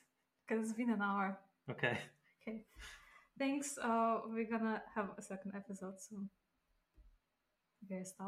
[0.47, 1.39] Because it's been an hour.
[1.71, 1.97] Okay.
[2.41, 2.65] Okay.
[3.39, 3.77] Thanks.
[3.77, 6.29] Uh, we're gonna have a second episode soon.
[7.85, 8.21] Okay, stop.